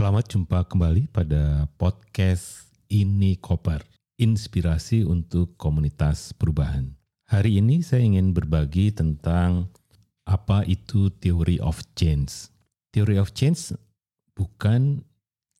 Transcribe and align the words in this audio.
Selamat 0.00 0.32
jumpa 0.32 0.64
kembali 0.64 1.12
pada 1.12 1.68
podcast 1.76 2.72
Ini 2.88 3.36
Koper, 3.36 3.84
inspirasi 4.16 5.04
untuk 5.04 5.60
komunitas 5.60 6.32
perubahan. 6.32 6.96
Hari 7.28 7.60
ini 7.60 7.84
saya 7.84 8.08
ingin 8.08 8.32
berbagi 8.32 8.96
tentang 8.96 9.68
apa 10.24 10.64
itu 10.64 11.12
theory 11.20 11.60
of 11.60 11.84
change. 12.00 12.48
Theory 12.96 13.20
of 13.20 13.36
change 13.36 13.76
bukan 14.32 15.04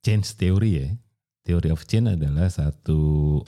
change 0.01 0.33
theory 0.33 0.73
ya. 0.73 0.89
Theory 1.45 1.69
of 1.69 1.85
change 1.85 2.09
adalah 2.09 2.49
satu 2.49 3.45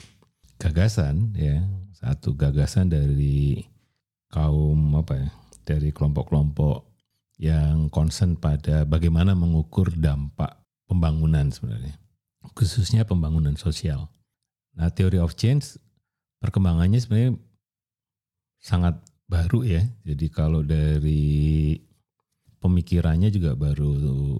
gagasan 0.61 1.33
ya, 1.33 1.65
satu 1.97 2.37
gagasan 2.37 2.93
dari 2.93 3.65
kaum 4.29 4.93
apa 4.93 5.25
ya, 5.25 5.29
dari 5.65 5.89
kelompok-kelompok 5.89 6.85
yang 7.41 7.89
concern 7.89 8.37
pada 8.37 8.85
bagaimana 8.85 9.33
mengukur 9.33 9.89
dampak 9.97 10.62
pembangunan 10.89 11.49
sebenarnya, 11.49 11.95
khususnya 12.53 13.07
pembangunan 13.07 13.55
sosial. 13.55 14.11
Nah, 14.73 14.89
teori 14.89 15.21
of 15.21 15.37
change 15.37 15.77
perkembangannya 16.41 16.99
sebenarnya 16.99 17.39
sangat 18.59 18.99
baru 19.29 19.63
ya. 19.63 19.83
Jadi 20.03 20.27
kalau 20.27 20.61
dari 20.65 21.77
pemikirannya 22.59 23.31
juga 23.31 23.55
baru 23.55 24.39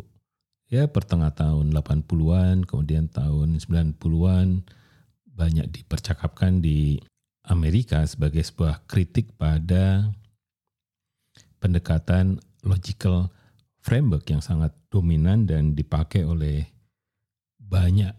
ya 0.71 0.89
pertengah 0.89 1.31
tahun 1.35 1.71
80-an, 1.75 2.65
kemudian 2.65 3.07
tahun 3.11 3.61
90-an 3.61 4.65
banyak 5.33 5.67
dipercakapkan 5.69 6.61
di 6.61 6.97
Amerika 7.43 8.05
sebagai 8.07 8.39
sebuah 8.39 8.87
kritik 8.87 9.35
pada 9.35 10.07
pendekatan 11.59 12.39
logical 12.63 13.27
framework 13.83 14.23
yang 14.31 14.39
sangat 14.39 14.71
dominan 14.87 15.43
dan 15.43 15.75
dipakai 15.75 16.23
oleh 16.23 16.63
banyak 17.59 18.15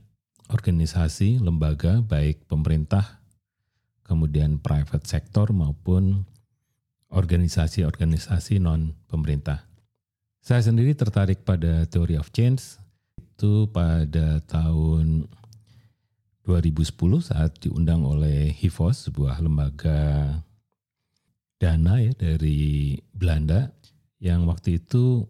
organisasi, 0.52 1.40
lembaga, 1.40 2.04
baik 2.04 2.44
pemerintah, 2.44 3.24
kemudian 4.04 4.60
private 4.60 5.08
sector 5.08 5.48
maupun 5.56 6.28
organisasi-organisasi 7.08 8.60
non 8.60 8.92
pemerintah. 9.08 9.64
Saya 10.44 10.60
sendiri 10.60 10.92
tertarik 10.92 11.40
pada 11.48 11.88
theory 11.88 12.20
of 12.20 12.28
change 12.28 12.76
itu 13.16 13.64
pada 13.72 14.44
tahun 14.44 15.24
2010 16.44 16.92
saat 17.24 17.56
diundang 17.64 18.04
oleh 18.04 18.52
HIVOS, 18.52 19.08
sebuah 19.08 19.40
lembaga 19.40 20.28
dana 21.56 21.96
ya 21.96 22.12
dari 22.12 23.00
Belanda 23.16 23.72
yang 24.20 24.44
waktu 24.44 24.84
itu 24.84 25.24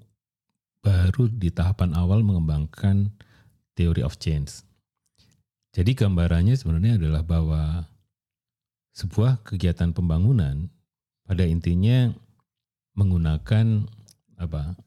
baru 0.84 1.32
di 1.32 1.48
tahapan 1.48 1.96
awal 1.96 2.20
mengembangkan 2.20 3.08
theory 3.72 4.04
of 4.04 4.20
change. 4.20 4.60
Jadi 5.72 5.96
gambarannya 5.96 6.54
sebenarnya 6.54 7.00
adalah 7.00 7.24
bahwa 7.24 7.62
sebuah 8.94 9.42
kegiatan 9.42 9.90
pembangunan 9.90 10.70
pada 11.26 11.42
intinya 11.42 12.12
menggunakan 12.94 13.88
apa 14.38 14.78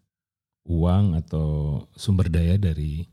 uang 0.64 1.20
atau 1.20 1.82
sumber 1.98 2.32
daya 2.32 2.56
dari 2.56 3.04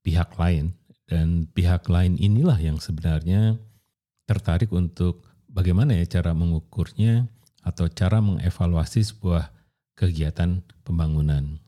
pihak 0.00 0.38
lain 0.40 0.72
dan 1.04 1.44
pihak 1.52 1.84
lain 1.92 2.16
inilah 2.16 2.56
yang 2.56 2.80
sebenarnya 2.80 3.60
tertarik 4.24 4.72
untuk 4.72 5.20
bagaimana 5.52 5.92
ya 5.92 6.08
cara 6.08 6.32
mengukurnya 6.32 7.28
atau 7.60 7.86
cara 7.92 8.24
mengevaluasi 8.24 9.04
sebuah 9.04 9.52
kegiatan 9.94 10.64
pembangunan. 10.82 11.61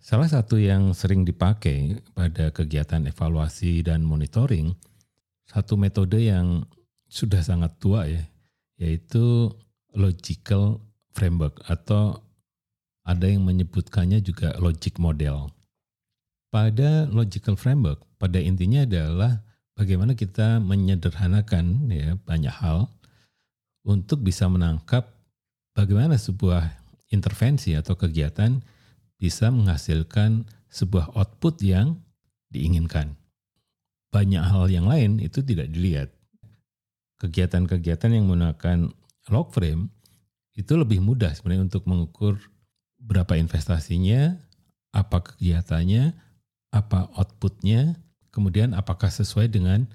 Salah 0.00 0.32
satu 0.32 0.56
yang 0.56 0.96
sering 0.96 1.28
dipakai 1.28 2.00
pada 2.16 2.48
kegiatan 2.48 3.04
evaluasi 3.04 3.84
dan 3.84 4.00
monitoring, 4.00 4.72
satu 5.44 5.76
metode 5.76 6.24
yang 6.24 6.64
sudah 7.04 7.44
sangat 7.44 7.76
tua 7.76 8.08
ya, 8.08 8.24
yaitu 8.80 9.52
logical 9.92 10.80
framework 11.12 11.60
atau 11.68 12.16
ada 13.04 13.28
yang 13.28 13.44
menyebutkannya 13.44 14.24
juga 14.24 14.56
logic 14.56 14.96
model. 14.96 15.52
Pada 16.48 17.04
logical 17.12 17.60
framework, 17.60 18.00
pada 18.16 18.40
intinya 18.40 18.88
adalah 18.88 19.44
bagaimana 19.76 20.16
kita 20.16 20.64
menyederhanakan 20.64 21.92
ya 21.92 22.16
banyak 22.24 22.56
hal 22.56 22.88
untuk 23.84 24.24
bisa 24.24 24.48
menangkap 24.48 25.12
bagaimana 25.76 26.16
sebuah 26.16 26.72
intervensi 27.12 27.76
atau 27.76 28.00
kegiatan 28.00 28.64
bisa 29.20 29.52
menghasilkan 29.52 30.48
sebuah 30.72 31.12
output 31.12 31.60
yang 31.60 32.00
diinginkan. 32.48 33.20
Banyak 34.10 34.42
hal 34.42 34.66
yang 34.72 34.88
lain 34.88 35.20
itu 35.20 35.44
tidak 35.44 35.68
dilihat. 35.70 36.08
Kegiatan-kegiatan 37.20 38.16
yang 38.16 38.26
menggunakan 38.26 38.90
log 39.28 39.52
frame 39.52 39.92
itu 40.56 40.72
lebih 40.74 41.04
mudah 41.04 41.30
sebenarnya 41.36 41.68
untuk 41.68 41.84
mengukur 41.84 42.40
berapa 42.96 43.36
investasinya, 43.36 44.40
apa 44.90 45.22
kegiatannya, 45.22 46.16
apa 46.72 47.12
outputnya, 47.14 48.00
kemudian 48.32 48.72
apakah 48.72 49.12
sesuai 49.12 49.52
dengan 49.52 49.86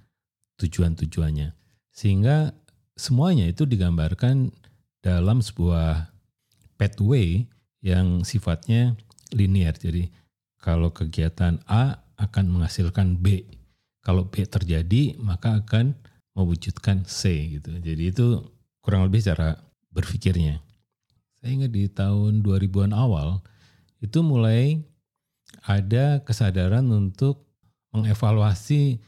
tujuan-tujuannya. 0.61 1.51
Sehingga 1.91 2.55
semuanya 2.95 3.49
itu 3.49 3.67
digambarkan 3.67 4.53
dalam 5.03 5.43
sebuah 5.43 6.13
pathway 6.79 7.49
yang 7.83 8.23
sifatnya 8.23 8.95
linear. 9.33 9.73
Jadi 9.77 10.09
kalau 10.59 10.93
kegiatan 10.93 11.61
A 11.65 12.01
akan 12.19 12.45
menghasilkan 12.59 13.17
B. 13.21 13.45
Kalau 14.05 14.29
B 14.29 14.45
terjadi 14.45 15.17
maka 15.17 15.65
akan 15.65 15.97
mewujudkan 16.37 17.07
C 17.07 17.57
gitu. 17.57 17.73
Jadi 17.79 18.11
itu 18.11 18.43
kurang 18.83 19.07
lebih 19.07 19.23
cara 19.23 19.57
berpikirnya. 19.89 20.61
Saya 21.39 21.61
ingat 21.61 21.71
di 21.73 21.87
tahun 21.89 22.43
2000-an 22.43 22.93
awal 22.93 23.41
itu 24.03 24.21
mulai 24.21 24.81
ada 25.65 26.21
kesadaran 26.21 26.85
untuk 26.91 27.47
mengevaluasi 27.95 28.99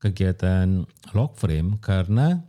kegiatan 0.00 0.88
log 1.12 1.36
frame 1.36 1.76
karena 1.78 2.40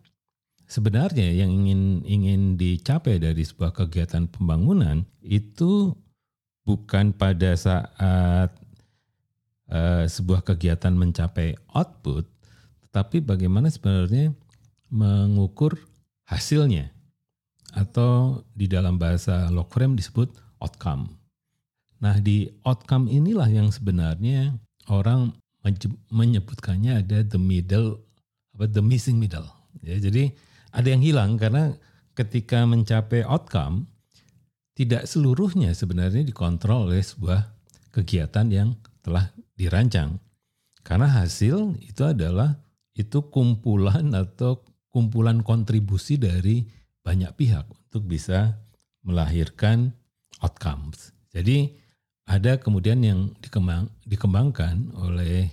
sebenarnya 0.71 1.35
yang 1.35 1.51
ingin 1.51 2.07
ingin 2.07 2.41
dicapai 2.55 3.19
dari 3.19 3.43
sebuah 3.43 3.75
kegiatan 3.75 4.31
pembangunan 4.31 5.03
itu 5.19 5.91
bukan 6.71 7.11
pada 7.11 7.51
saat 7.59 8.51
uh, 9.67 10.03
sebuah 10.07 10.47
kegiatan 10.47 10.95
mencapai 10.95 11.59
output, 11.75 12.23
tetapi 12.87 13.19
bagaimana 13.19 13.67
sebenarnya 13.67 14.31
mengukur 14.87 15.75
hasilnya 16.23 16.95
atau 17.75 18.43
di 18.55 18.71
dalam 18.71 18.95
bahasa 18.95 19.51
log 19.51 19.67
frame 19.67 19.99
disebut 19.99 20.31
outcome. 20.63 21.11
Nah, 21.99 22.15
di 22.23 22.47
outcome 22.63 23.11
inilah 23.11 23.51
yang 23.51 23.67
sebenarnya 23.67 24.55
orang 24.87 25.35
menyebutkannya 26.09 27.03
ada 27.03 27.21
the 27.27 27.37
middle 27.37 27.99
apa 28.55 28.71
the 28.71 28.79
missing 28.79 29.19
middle. 29.19 29.45
Ya, 29.83 29.99
jadi 29.99 30.31
ada 30.71 30.87
yang 30.87 31.03
hilang 31.03 31.35
karena 31.35 31.75
ketika 32.15 32.63
mencapai 32.63 33.27
outcome 33.27 33.90
tidak 34.75 35.05
seluruhnya 35.07 35.75
sebenarnya 35.75 36.23
dikontrol 36.23 36.91
oleh 36.91 37.03
sebuah 37.03 37.51
kegiatan 37.91 38.47
yang 38.47 38.69
telah 39.03 39.29
dirancang. 39.59 40.17
Karena 40.81 41.21
hasil 41.21 41.77
itu 41.83 42.01
adalah 42.01 42.57
itu 42.97 43.29
kumpulan 43.29 44.11
atau 44.15 44.63
kumpulan 44.91 45.39
kontribusi 45.45 46.17
dari 46.17 46.65
banyak 47.01 47.31
pihak 47.37 47.65
untuk 47.69 48.05
bisa 48.07 48.57
melahirkan 49.05 49.93
outcomes. 50.41 51.13
Jadi 51.31 51.73
ada 52.27 52.59
kemudian 52.59 53.01
yang 53.01 53.33
dikembang, 53.39 53.89
dikembangkan 54.05 54.93
oleh 54.99 55.51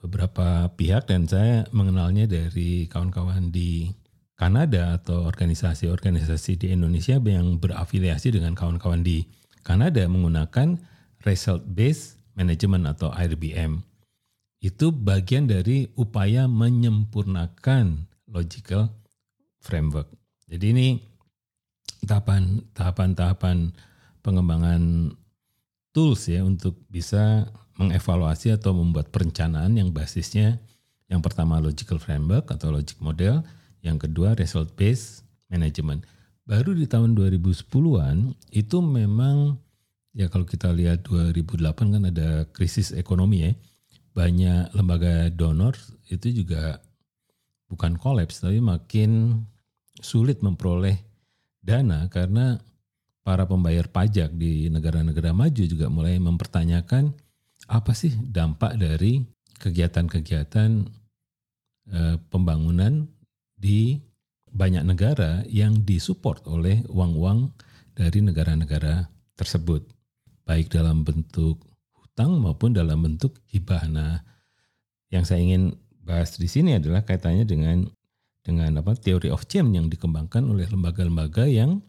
beberapa 0.00 0.72
pihak 0.74 1.06
dan 1.06 1.28
saya 1.28 1.68
mengenalnya 1.76 2.24
dari 2.24 2.88
kawan-kawan 2.88 3.52
di 3.52 3.92
Kanada 4.40 4.96
atau 4.96 5.28
organisasi-organisasi 5.28 6.64
di 6.64 6.72
Indonesia 6.72 7.20
yang 7.20 7.60
berafiliasi 7.60 8.32
dengan 8.32 8.56
kawan-kawan 8.56 9.04
di 9.04 9.28
Kanada 9.60 10.00
menggunakan 10.08 10.80
result 11.28 11.68
based 11.68 12.16
management 12.40 12.88
atau 12.88 13.12
RBM. 13.12 13.84
Itu 14.64 14.96
bagian 14.96 15.44
dari 15.44 15.92
upaya 15.92 16.48
menyempurnakan 16.48 18.08
logical 18.32 18.88
framework. 19.60 20.08
Jadi 20.48 20.66
ini 20.72 20.88
tahapan 22.08 22.64
tahapan-tahapan 22.72 23.76
pengembangan 24.24 25.12
tools 25.92 26.32
ya 26.32 26.40
untuk 26.48 26.80
bisa 26.88 27.44
mengevaluasi 27.76 28.56
atau 28.56 28.72
membuat 28.72 29.12
perencanaan 29.12 29.76
yang 29.76 29.92
basisnya 29.92 30.64
yang 31.12 31.20
pertama 31.20 31.60
logical 31.60 32.00
framework 32.00 32.48
atau 32.48 32.72
logic 32.72 32.96
model, 33.04 33.44
yang 33.80 33.96
kedua 34.00 34.36
result 34.36 34.72
based 34.76 35.24
management. 35.48 36.04
Baru 36.44 36.74
di 36.74 36.88
tahun 36.88 37.14
2010-an 37.14 38.34
itu 38.50 38.78
memang 38.82 39.60
ya 40.16 40.26
kalau 40.26 40.46
kita 40.46 40.74
lihat 40.74 41.06
2008 41.06 41.94
kan 41.94 42.02
ada 42.08 42.46
krisis 42.50 42.90
ekonomi 42.94 43.46
ya. 43.46 43.52
banyak 44.10 44.74
lembaga 44.74 45.30
donor 45.30 45.78
itu 46.10 46.42
juga 46.42 46.82
bukan 47.70 47.94
kolaps 47.94 48.42
tapi 48.42 48.58
makin 48.58 49.38
sulit 50.02 50.42
memperoleh 50.42 50.98
dana 51.62 52.10
karena 52.10 52.58
para 53.22 53.46
pembayar 53.46 53.86
pajak 53.86 54.34
di 54.34 54.66
negara-negara 54.66 55.30
maju 55.30 55.62
juga 55.62 55.86
mulai 55.86 56.18
mempertanyakan 56.18 57.14
apa 57.70 57.92
sih 57.94 58.10
dampak 58.18 58.74
dari 58.74 59.22
kegiatan-kegiatan 59.62 60.70
eh, 61.94 62.16
pembangunan 62.32 63.06
di 63.60 64.00
banyak 64.50 64.82
negara 64.82 65.44
yang 65.46 65.84
disupport 65.86 66.42
oleh 66.48 66.82
uang-uang 66.90 67.52
dari 67.94 68.24
negara-negara 68.24 69.06
tersebut, 69.36 69.84
baik 70.48 70.72
dalam 70.72 71.04
bentuk 71.04 71.60
hutang 71.94 72.40
maupun 72.40 72.74
dalam 72.74 73.04
bentuk 73.04 73.38
hibah. 73.52 73.86
Nah, 73.86 74.24
yang 75.12 75.22
saya 75.22 75.44
ingin 75.44 75.76
bahas 76.00 76.34
di 76.40 76.48
sini 76.48 76.80
adalah 76.80 77.04
kaitannya 77.04 77.44
dengan 77.44 77.86
dengan 78.40 78.80
apa 78.80 78.96
teori 78.96 79.28
of 79.28 79.46
change 79.46 79.76
yang 79.76 79.92
dikembangkan 79.92 80.48
oleh 80.48 80.66
lembaga-lembaga 80.66 81.44
yang 81.44 81.84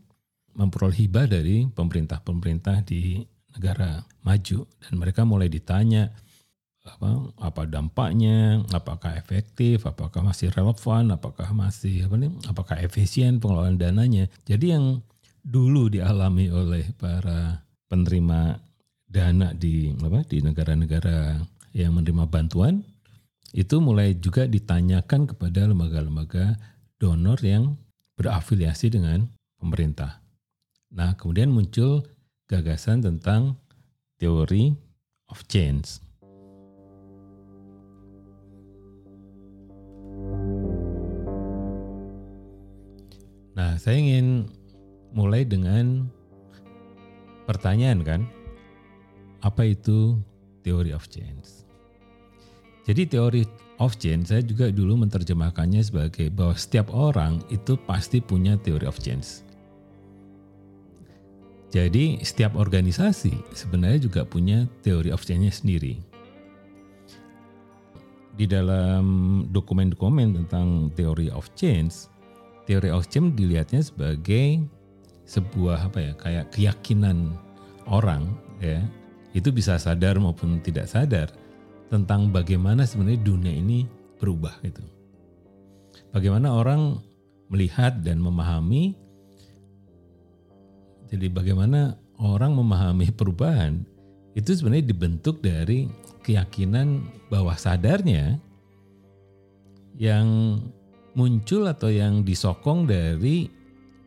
memperoleh 0.52 1.08
hibah 1.08 1.26
dari 1.32 1.64
pemerintah-pemerintah 1.72 2.84
di 2.84 3.24
negara 3.56 4.04
maju 4.28 4.68
dan 4.68 4.94
mereka 5.00 5.24
mulai 5.24 5.48
ditanya 5.48 6.12
apa 6.82 7.30
apa 7.38 7.62
dampaknya, 7.70 8.66
apakah 8.74 9.14
efektif, 9.14 9.86
apakah 9.86 10.26
masih 10.26 10.50
relevan, 10.50 11.14
apakah 11.14 11.54
masih 11.54 12.10
apa 12.10 12.16
nih, 12.18 12.32
apakah 12.50 12.76
efisien 12.82 13.38
pengelolaan 13.38 13.78
dananya. 13.78 14.26
Jadi 14.50 14.74
yang 14.74 15.06
dulu 15.46 15.90
dialami 15.90 16.50
oleh 16.50 16.90
para 16.98 17.62
penerima 17.90 18.58
dana 19.06 19.54
di 19.54 19.94
apa 19.94 20.26
di 20.26 20.42
negara-negara 20.42 21.38
yang 21.76 21.98
menerima 21.98 22.26
bantuan 22.28 22.82
itu 23.52 23.84
mulai 23.84 24.16
juga 24.16 24.48
ditanyakan 24.48 25.28
kepada 25.28 25.68
lembaga-lembaga 25.68 26.56
donor 26.96 27.38
yang 27.44 27.76
berafiliasi 28.16 28.96
dengan 28.96 29.28
pemerintah. 29.60 30.24
Nah, 30.96 31.16
kemudian 31.20 31.52
muncul 31.52 32.08
gagasan 32.48 33.04
tentang 33.04 33.60
teori 34.20 34.72
of 35.28 35.44
change. 35.52 36.00
Nah, 43.52 43.76
saya 43.76 44.00
ingin 44.00 44.48
mulai 45.12 45.44
dengan 45.44 46.08
pertanyaan 47.44 48.00
kan, 48.08 48.22
apa 49.44 49.68
itu 49.68 50.16
teori 50.64 50.96
of 50.96 51.10
change? 51.12 51.68
Jadi 52.88 53.06
teori 53.12 53.44
of 53.82 53.98
change 53.98 54.30
saya 54.30 54.46
juga 54.46 54.70
dulu 54.70 55.04
menerjemahkannya 55.04 55.82
sebagai 55.82 56.30
bahwa 56.30 56.54
setiap 56.54 56.94
orang 56.94 57.42
itu 57.50 57.76
pasti 57.86 58.22
punya 58.22 58.56
teori 58.56 58.86
of 58.86 59.02
change. 59.02 59.46
Jadi 61.72 62.20
setiap 62.20 62.60
organisasi 62.60 63.32
sebenarnya 63.56 64.00
juga 64.12 64.22
punya 64.28 64.68
teori 64.84 65.08
of 65.10 65.24
change-nya 65.24 65.56
sendiri. 65.56 66.04
Di 68.36 68.44
dalam 68.44 69.04
dokumen-dokumen 69.52 70.36
tentang 70.44 70.92
teori 70.96 71.32
of 71.32 71.48
change, 71.56 72.11
teori 72.72 72.88
of 72.88 73.04
change 73.12 73.36
dilihatnya 73.36 73.84
sebagai 73.84 74.64
sebuah 75.28 75.92
apa 75.92 76.00
ya 76.00 76.12
kayak 76.16 76.46
keyakinan 76.56 77.36
orang 77.84 78.32
ya 78.64 78.80
itu 79.36 79.52
bisa 79.52 79.76
sadar 79.76 80.16
maupun 80.24 80.64
tidak 80.64 80.88
sadar 80.88 81.28
tentang 81.92 82.32
bagaimana 82.32 82.88
sebenarnya 82.88 83.20
dunia 83.20 83.52
ini 83.52 83.84
berubah 84.16 84.56
gitu. 84.64 84.80
Bagaimana 86.16 86.56
orang 86.56 87.04
melihat 87.52 88.00
dan 88.00 88.24
memahami 88.24 88.96
jadi 91.12 91.28
bagaimana 91.28 92.00
orang 92.16 92.56
memahami 92.56 93.12
perubahan 93.12 93.84
itu 94.32 94.56
sebenarnya 94.56 94.88
dibentuk 94.96 95.44
dari 95.44 95.92
keyakinan 96.24 97.04
bawah 97.28 97.60
sadarnya 97.60 98.40
yang 100.00 100.60
muncul 101.14 101.68
atau 101.68 101.92
yang 101.92 102.24
disokong 102.24 102.88
dari 102.88 103.52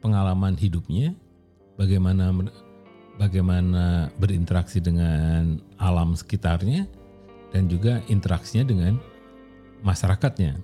pengalaman 0.00 0.56
hidupnya, 0.56 1.12
bagaimana 1.76 2.32
bagaimana 3.20 4.10
berinteraksi 4.18 4.82
dengan 4.82 5.60
alam 5.78 6.18
sekitarnya 6.18 6.88
dan 7.54 7.70
juga 7.70 8.02
interaksinya 8.10 8.66
dengan 8.66 8.98
masyarakatnya. 9.86 10.58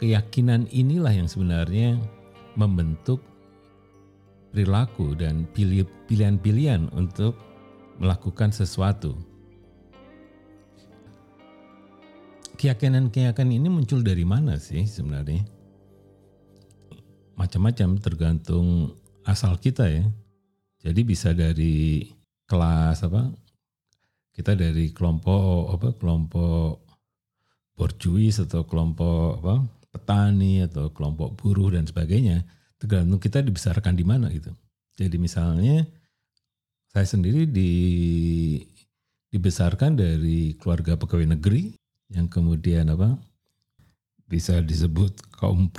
Keyakinan 0.00 0.64
inilah 0.72 1.12
yang 1.12 1.28
sebenarnya 1.28 2.00
membentuk 2.56 3.20
perilaku 4.50 5.12
dan 5.12 5.44
pilihan-pilihan 6.08 6.88
untuk 6.96 7.36
melakukan 8.00 8.48
sesuatu. 8.50 9.14
Keyakinan-keyakinan 12.60 13.56
ini 13.56 13.68
muncul 13.72 14.04
dari 14.04 14.28
mana 14.28 14.60
sih 14.60 14.84
sebenarnya? 14.84 15.40
Macam-macam 17.32 17.96
tergantung 17.96 18.92
asal 19.24 19.56
kita 19.56 19.88
ya. 19.88 20.04
Jadi 20.84 21.00
bisa 21.00 21.32
dari 21.32 22.04
kelas 22.44 23.00
apa? 23.08 23.32
Kita 24.36 24.52
dari 24.52 24.92
kelompok 24.92 25.72
apa? 25.72 25.88
Kelompok 25.96 26.84
borjuis 27.80 28.44
atau 28.44 28.68
kelompok 28.68 29.40
apa? 29.40 29.54
Petani 29.88 30.60
atau 30.60 30.92
kelompok 30.92 31.40
buruh 31.40 31.72
dan 31.72 31.88
sebagainya. 31.88 32.44
Tergantung 32.76 33.24
kita 33.24 33.40
dibesarkan 33.40 33.96
di 33.96 34.04
mana 34.04 34.28
gitu. 34.28 34.52
Jadi 35.00 35.16
misalnya 35.16 35.88
saya 36.92 37.08
sendiri 37.08 37.48
di 37.48 37.72
dibesarkan 39.32 39.96
dari 39.96 40.58
keluarga 40.60 41.00
pegawai 41.00 41.38
negeri 41.38 41.79
yang 42.10 42.26
kemudian 42.26 42.90
apa 42.90 43.18
bisa 44.30 44.62
disebut 44.62 45.14
kaum 45.34 45.70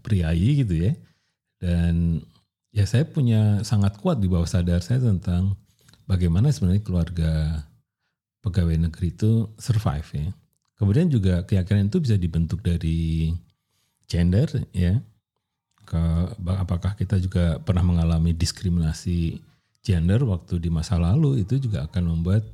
priayi 0.00 0.64
gitu 0.64 0.88
ya. 0.88 0.92
Dan 1.60 2.24
ya 2.72 2.88
saya 2.88 3.04
punya 3.04 3.60
sangat 3.64 4.00
kuat 4.00 4.22
di 4.22 4.28
bawah 4.30 4.48
sadar 4.48 4.80
saya 4.80 5.02
tentang 5.02 5.56
bagaimana 6.08 6.48
sebenarnya 6.48 6.84
keluarga 6.84 7.32
pegawai 8.40 8.88
negeri 8.88 9.12
itu 9.12 9.52
survive 9.60 10.08
ya. 10.16 10.28
Kemudian 10.78 11.10
juga 11.10 11.42
keyakinan 11.42 11.90
itu 11.90 11.98
bisa 11.98 12.14
dibentuk 12.14 12.62
dari 12.62 13.34
gender 14.08 14.46
ya. 14.72 14.96
Ke, 15.88 16.00
apakah 16.36 16.96
kita 16.96 17.16
juga 17.20 17.58
pernah 17.64 17.80
mengalami 17.80 18.36
diskriminasi 18.36 19.40
gender 19.80 20.20
waktu 20.24 20.60
di 20.60 20.68
masa 20.68 21.00
lalu 21.00 21.42
itu 21.42 21.56
juga 21.56 21.88
akan 21.88 22.12
membuat 22.12 22.44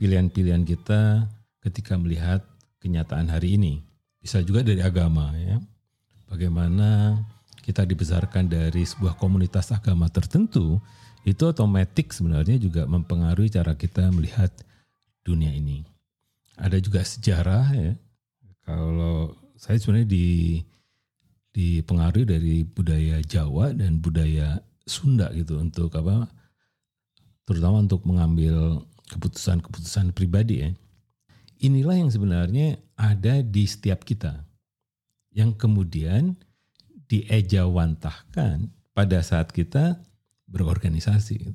pilihan-pilihan 0.00 0.64
kita 0.64 1.28
ketika 1.60 2.00
melihat 2.00 2.40
kenyataan 2.88 3.28
hari 3.28 3.60
ini. 3.60 3.84
Bisa 4.18 4.40
juga 4.40 4.64
dari 4.64 4.80
agama 4.80 5.36
ya. 5.36 5.60
Bagaimana 6.24 7.20
kita 7.60 7.84
dibesarkan 7.84 8.48
dari 8.48 8.80
sebuah 8.88 9.20
komunitas 9.20 9.68
agama 9.76 10.08
tertentu 10.08 10.80
itu 11.28 11.42
otomatis 11.44 12.16
sebenarnya 12.16 12.56
juga 12.56 12.88
mempengaruhi 12.88 13.52
cara 13.52 13.76
kita 13.76 14.08
melihat 14.08 14.48
dunia 15.20 15.52
ini. 15.52 15.84
Ada 16.56 16.80
juga 16.80 17.04
sejarah 17.04 17.66
ya. 17.76 17.92
Kalau 18.64 19.36
saya 19.60 19.76
sebenarnya 19.76 20.08
di 20.08 20.26
dipengaruhi 21.52 22.24
dari 22.24 22.56
budaya 22.64 23.20
Jawa 23.20 23.76
dan 23.76 24.00
budaya 24.00 24.64
Sunda 24.88 25.28
gitu 25.36 25.60
untuk 25.60 25.92
apa 26.00 26.30
terutama 27.44 27.84
untuk 27.84 28.04
mengambil 28.08 28.84
keputusan-keputusan 29.12 30.16
pribadi 30.16 30.64
ya 30.64 30.70
inilah 31.58 31.96
yang 31.98 32.10
sebenarnya 32.10 32.78
ada 32.98 33.42
di 33.42 33.64
setiap 33.66 34.02
kita. 34.02 34.46
Yang 35.34 35.60
kemudian 35.60 36.34
diejawantahkan 37.08 38.70
pada 38.94 39.18
saat 39.22 39.54
kita 39.54 40.02
berorganisasi. 40.50 41.54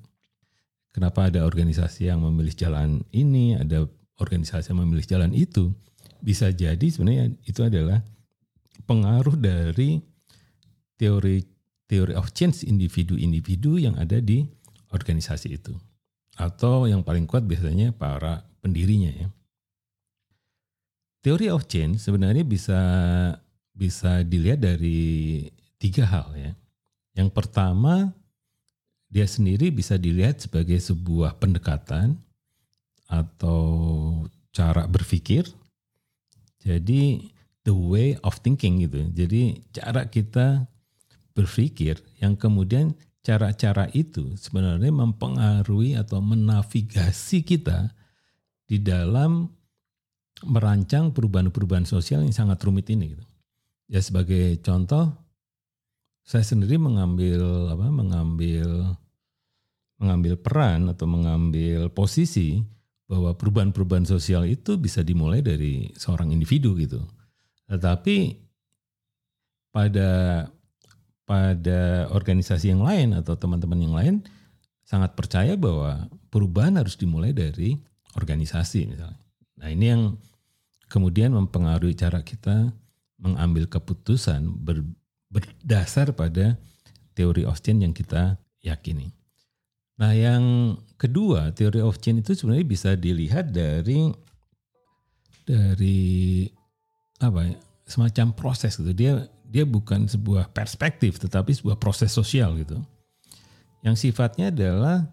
Kenapa 0.93 1.27
ada 1.27 1.43
organisasi 1.43 2.07
yang 2.07 2.21
memilih 2.21 2.53
jalan 2.53 3.01
ini, 3.09 3.57
ada 3.57 3.89
organisasi 4.21 4.71
yang 4.71 4.85
memilih 4.85 5.05
jalan 5.09 5.33
itu? 5.33 5.73
Bisa 6.21 6.53
jadi 6.53 6.85
sebenarnya 6.85 7.33
itu 7.43 7.65
adalah 7.65 7.99
pengaruh 8.85 9.35
dari 9.35 9.99
teori 10.95 11.41
teori 11.89 12.13
of 12.15 12.31
change 12.31 12.63
individu-individu 12.63 13.81
yang 13.81 13.97
ada 13.99 14.21
di 14.21 14.45
organisasi 14.93 15.57
itu. 15.57 15.73
Atau 16.37 16.89
yang 16.89 17.01
paling 17.05 17.25
kuat 17.29 17.45
biasanya 17.45 17.93
para 17.93 18.45
pendirinya 18.61 19.11
ya. 19.13 19.27
Teori 21.23 21.47
of 21.47 21.71
change 21.71 22.03
sebenarnya 22.03 22.43
bisa 22.43 22.81
bisa 23.71 24.21
dilihat 24.27 24.59
dari 24.59 25.47
tiga 25.79 26.03
hal 26.03 26.35
ya. 26.35 26.51
Yang 27.15 27.29
pertama 27.31 28.11
dia 29.07 29.23
sendiri 29.23 29.71
bisa 29.71 29.95
dilihat 29.95 30.43
sebagai 30.43 30.75
sebuah 30.83 31.39
pendekatan 31.39 32.19
atau 33.07 33.61
cara 34.51 34.83
berpikir. 34.89 35.47
Jadi 36.59 37.31
the 37.63 37.71
way 37.71 38.19
of 38.19 38.43
thinking 38.43 38.83
gitu. 38.83 39.07
Jadi 39.15 39.63
cara 39.71 40.09
kita 40.11 40.67
berpikir 41.31 42.03
yang 42.19 42.35
kemudian 42.35 42.93
cara-cara 43.23 43.87
itu 43.95 44.35
sebenarnya 44.35 44.91
mempengaruhi 44.91 45.95
atau 45.95 46.19
menavigasi 46.19 47.41
kita 47.41 47.95
di 48.67 48.77
dalam 48.83 49.47
merancang 50.45 51.11
perubahan-perubahan 51.15 51.87
sosial 51.87 52.23
yang 52.23 52.35
sangat 52.35 52.59
rumit 52.63 52.87
ini 52.91 53.15
gitu. 53.15 53.25
Ya 53.91 53.99
sebagai 53.99 54.59
contoh 54.63 55.11
saya 56.23 56.43
sendiri 56.47 56.79
mengambil 56.79 57.67
apa 57.67 57.91
mengambil 57.91 58.95
mengambil 59.99 60.33
peran 60.39 60.87
atau 60.91 61.07
mengambil 61.07 61.91
posisi 61.91 62.63
bahwa 63.07 63.35
perubahan-perubahan 63.35 64.07
sosial 64.07 64.47
itu 64.47 64.79
bisa 64.79 65.03
dimulai 65.03 65.43
dari 65.43 65.91
seorang 65.95 66.31
individu 66.31 66.75
gitu. 66.79 67.03
Tetapi 67.67 68.39
pada 69.71 70.11
pada 71.23 72.11
organisasi 72.11 72.75
yang 72.75 72.83
lain 72.83 73.15
atau 73.15 73.35
teman-teman 73.39 73.79
yang 73.79 73.95
lain 73.95 74.15
sangat 74.83 75.15
percaya 75.15 75.55
bahwa 75.55 76.11
perubahan 76.27 76.75
harus 76.75 76.99
dimulai 76.99 77.31
dari 77.31 77.79
organisasi 78.19 78.91
misalnya. 78.91 79.19
Nah 79.59 79.69
ini 79.71 79.85
yang 79.87 80.03
kemudian 80.93 81.33
mempengaruhi 81.33 81.97
cara 81.97 82.21
kita 82.21 82.69
mengambil 83.17 83.65
keputusan 83.65 84.45
ber, 84.61 84.85
berdasar 85.33 86.13
pada 86.13 86.53
teori 87.17 87.49
change 87.57 87.81
yang 87.81 87.95
kita 87.97 88.37
yakini. 88.61 89.09
Nah, 89.97 90.13
yang 90.13 90.77
kedua, 91.01 91.49
teori 91.49 91.81
of 91.81 91.97
change 91.97 92.29
itu 92.29 92.37
sebenarnya 92.37 92.65
bisa 92.69 92.89
dilihat 92.93 93.49
dari 93.49 94.13
dari 95.49 96.45
apa 97.17 97.41
ya? 97.41 97.57
semacam 97.89 98.37
proses 98.37 98.77
gitu. 98.77 98.93
Dia 98.93 99.25
dia 99.49 99.65
bukan 99.65 100.05
sebuah 100.05 100.53
perspektif 100.53 101.17
tetapi 101.17 101.57
sebuah 101.57 101.81
proses 101.81 102.13
sosial 102.13 102.53
gitu. 102.61 102.77
Yang 103.81 104.09
sifatnya 104.09 104.53
adalah 104.53 105.09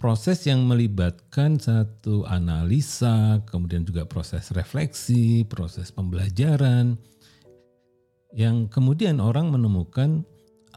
proses 0.00 0.40
yang 0.48 0.64
melibatkan 0.64 1.60
satu 1.60 2.24
analisa, 2.24 3.44
kemudian 3.44 3.84
juga 3.84 4.08
proses 4.08 4.48
refleksi, 4.56 5.44
proses 5.44 5.92
pembelajaran 5.92 6.96
yang 8.32 8.64
kemudian 8.72 9.20
orang 9.20 9.52
menemukan 9.52 10.24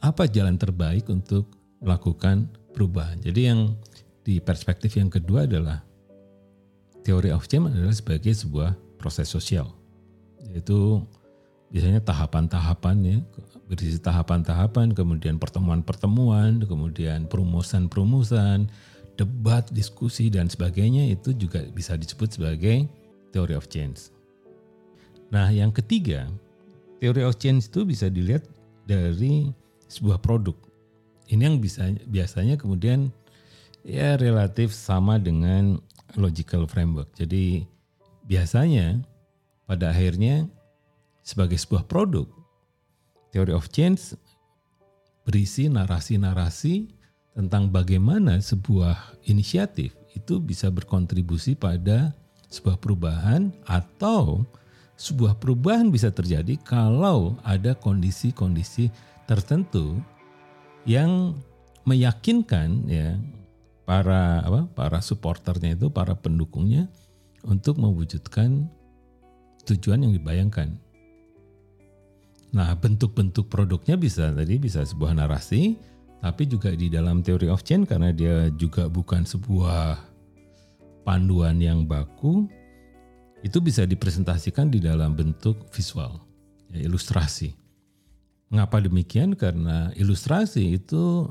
apa 0.04 0.28
jalan 0.28 0.60
terbaik 0.60 1.08
untuk 1.08 1.56
melakukan 1.80 2.52
perubahan. 2.76 3.16
Jadi 3.24 3.42
yang 3.48 3.80
di 4.28 4.44
perspektif 4.44 5.00
yang 5.00 5.08
kedua 5.08 5.48
adalah 5.48 5.80
teori 7.08 7.32
of 7.32 7.48
change 7.48 7.72
adalah 7.72 7.96
sebagai 7.96 8.36
sebuah 8.36 8.76
proses 9.00 9.32
sosial. 9.32 9.72
Yaitu 10.52 11.00
biasanya 11.72 12.04
tahapan-tahapan 12.04 12.98
ya, 13.08 13.18
berisi 13.72 14.04
tahapan-tahapan, 14.04 14.92
kemudian 14.92 15.40
pertemuan-pertemuan, 15.40 16.68
kemudian 16.68 17.32
perumusan-perumusan, 17.32 18.68
debat, 19.20 19.66
diskusi 19.70 20.30
dan 20.34 20.50
sebagainya 20.50 21.14
itu 21.14 21.34
juga 21.38 21.62
bisa 21.70 21.94
disebut 21.94 22.40
sebagai 22.40 22.90
teori 23.30 23.54
of 23.54 23.70
change. 23.70 24.10
Nah, 25.30 25.50
yang 25.50 25.74
ketiga, 25.74 26.30
teori 27.02 27.26
of 27.26 27.38
change 27.38 27.70
itu 27.70 27.86
bisa 27.86 28.10
dilihat 28.10 28.46
dari 28.86 29.54
sebuah 29.90 30.22
produk 30.22 30.58
ini 31.32 31.42
yang 31.48 31.58
bisa 31.62 31.88
biasanya 32.10 32.60
kemudian 32.60 33.14
ya 33.82 34.20
relatif 34.20 34.76
sama 34.76 35.18
dengan 35.18 35.80
logical 36.20 36.68
framework. 36.68 37.10
Jadi 37.16 37.64
biasanya 38.28 39.00
pada 39.66 39.92
akhirnya 39.92 40.48
sebagai 41.24 41.56
sebuah 41.56 41.88
produk 41.88 42.28
theory 43.32 43.56
of 43.56 43.72
change 43.72 44.14
berisi 45.24 45.72
narasi-narasi 45.72 46.92
tentang 47.34 47.70
bagaimana 47.74 48.38
sebuah 48.38 49.26
inisiatif 49.26 49.98
itu 50.14 50.38
bisa 50.38 50.70
berkontribusi 50.70 51.58
pada 51.58 52.14
sebuah 52.50 52.78
perubahan 52.78 53.50
atau 53.66 54.46
sebuah 54.94 55.42
perubahan 55.42 55.90
bisa 55.90 56.14
terjadi 56.14 56.54
kalau 56.62 57.36
ada 57.42 57.74
kondisi-kondisi 57.74 58.94
tertentu 59.26 59.98
yang 60.86 61.34
meyakinkan 61.84 62.86
ya 62.86 63.18
para 63.84 64.46
apa 64.46 64.70
para 64.72 65.00
supporternya 65.04 65.76
itu 65.76 65.90
para 65.90 66.16
pendukungnya 66.16 66.88
untuk 67.44 67.82
mewujudkan 67.82 68.70
tujuan 69.68 70.08
yang 70.08 70.14
dibayangkan. 70.16 70.76
Nah, 72.54 72.70
bentuk-bentuk 72.78 73.50
produknya 73.50 73.98
bisa 73.98 74.30
tadi 74.30 74.62
bisa 74.62 74.86
sebuah 74.86 75.18
narasi, 75.18 75.74
tapi 76.24 76.48
juga 76.48 76.72
di 76.72 76.88
dalam 76.88 77.20
teori 77.20 77.52
of 77.52 77.68
change 77.68 77.92
karena 77.92 78.16
dia 78.16 78.48
juga 78.56 78.88
bukan 78.88 79.28
sebuah 79.28 80.00
panduan 81.04 81.60
yang 81.60 81.84
baku, 81.84 82.48
itu 83.44 83.60
bisa 83.60 83.84
dipresentasikan 83.84 84.72
di 84.72 84.80
dalam 84.80 85.20
bentuk 85.20 85.68
visual, 85.76 86.24
ya, 86.72 86.80
ilustrasi. 86.80 87.52
Mengapa 88.48 88.80
demikian? 88.80 89.36
Karena 89.36 89.92
ilustrasi 90.00 90.80
itu 90.80 91.28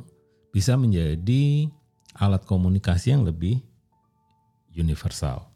bisa 0.52 0.76
menjadi 0.76 1.72
alat 2.20 2.44
komunikasi 2.44 3.16
yang 3.16 3.24
lebih 3.24 3.64
universal. 4.76 5.48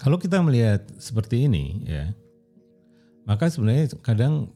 Kalau 0.00 0.16
kita 0.16 0.40
melihat 0.40 0.80
seperti 0.96 1.44
ini 1.44 1.84
ya, 1.84 2.08
maka 3.28 3.52
sebenarnya 3.52 4.00
kadang 4.00 4.48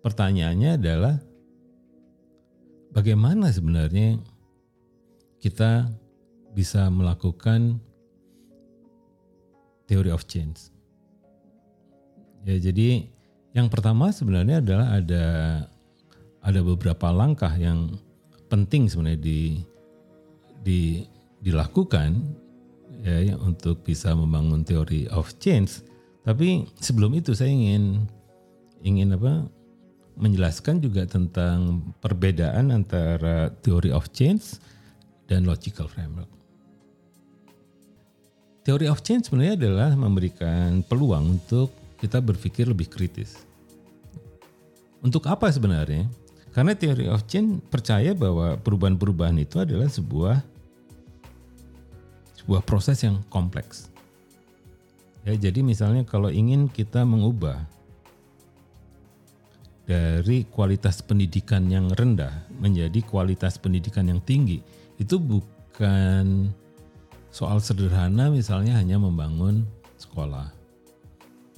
pertanyaannya 0.00 0.80
adalah 0.80 1.27
bagaimana 2.92 3.52
sebenarnya 3.52 4.18
kita 5.38 5.86
bisa 6.52 6.90
melakukan 6.90 7.78
teori 9.88 10.10
of 10.12 10.26
change. 10.28 10.68
Ya, 12.44 12.58
jadi 12.60 13.08
yang 13.56 13.72
pertama 13.72 14.12
sebenarnya 14.12 14.60
adalah 14.60 14.88
ada 15.00 15.26
ada 16.44 16.60
beberapa 16.62 17.10
langkah 17.10 17.50
yang 17.56 17.96
penting 18.48 18.88
sebenarnya 18.88 19.20
di 19.20 19.40
di 20.62 20.80
dilakukan 21.42 22.18
ya, 23.04 23.32
ya 23.32 23.34
untuk 23.38 23.82
bisa 23.86 24.12
membangun 24.14 24.62
teori 24.66 25.06
of 25.10 25.30
change. 25.38 25.82
Tapi 26.26 26.68
sebelum 26.78 27.16
itu 27.16 27.32
saya 27.32 27.48
ingin 27.48 28.04
ingin 28.84 29.16
apa 29.16 29.48
menjelaskan 30.18 30.82
juga 30.82 31.06
tentang 31.06 31.80
perbedaan 32.02 32.74
antara 32.74 33.54
teori 33.62 33.94
of 33.94 34.10
change 34.10 34.58
dan 35.30 35.46
logical 35.46 35.86
framework. 35.86 36.28
Teori 38.66 38.90
of 38.90 39.00
change 39.00 39.30
sebenarnya 39.30 39.54
adalah 39.56 39.90
memberikan 39.96 40.84
peluang 40.84 41.40
untuk 41.40 41.72
kita 42.02 42.20
berpikir 42.20 42.68
lebih 42.68 42.90
kritis. 42.90 43.40
Untuk 45.00 45.24
apa 45.30 45.48
sebenarnya? 45.48 46.04
Karena 46.52 46.74
teori 46.74 47.06
of 47.06 47.24
change 47.30 47.62
percaya 47.70 48.12
bahwa 48.12 48.58
perubahan-perubahan 48.58 49.38
itu 49.38 49.62
adalah 49.62 49.86
sebuah 49.86 50.42
sebuah 52.42 52.60
proses 52.66 52.98
yang 53.06 53.22
kompleks. 53.30 53.88
Ya, 55.22 55.36
jadi 55.36 55.60
misalnya 55.60 56.02
kalau 56.08 56.32
ingin 56.32 56.66
kita 56.66 57.04
mengubah 57.04 57.62
dari 59.88 60.44
kualitas 60.44 61.00
pendidikan 61.00 61.64
yang 61.72 61.88
rendah 61.88 62.44
menjadi 62.60 63.00
kualitas 63.08 63.56
pendidikan 63.56 64.04
yang 64.04 64.20
tinggi, 64.20 64.60
itu 65.00 65.16
bukan 65.16 66.52
soal 67.32 67.56
sederhana 67.64 68.28
misalnya 68.28 68.76
hanya 68.76 69.00
membangun 69.00 69.64
sekolah 69.96 70.52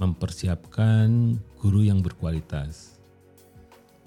mempersiapkan 0.00 1.36
guru 1.60 1.84
yang 1.84 2.00
berkualitas, 2.00 2.96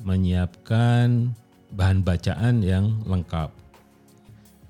menyiapkan 0.01 1.35
bahan 1.69 2.01
bacaan 2.01 2.65
yang 2.65 3.05
lengkap, 3.05 3.53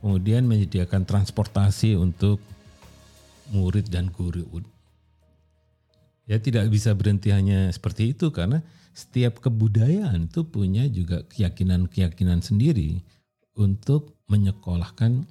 kemudian 0.04 0.44
menyediakan 0.44 1.08
transportasi 1.08 1.96
untuk 1.96 2.44
murid 3.56 3.88
dan 3.88 4.12
guru. 4.12 4.44
Ya 6.28 6.40
tidak 6.44 6.68
bisa 6.68 6.92
berhenti 6.92 7.32
hanya 7.32 7.72
seperti 7.72 8.12
itu 8.12 8.32
karena 8.32 8.60
setiap 8.94 9.42
kebudayaan 9.42 10.30
itu 10.30 10.46
punya 10.46 10.86
juga 10.88 11.26
keyakinan-keyakinan 11.34 12.46
sendiri 12.46 13.02
untuk 13.58 14.18
menyekolahkan 14.30 15.26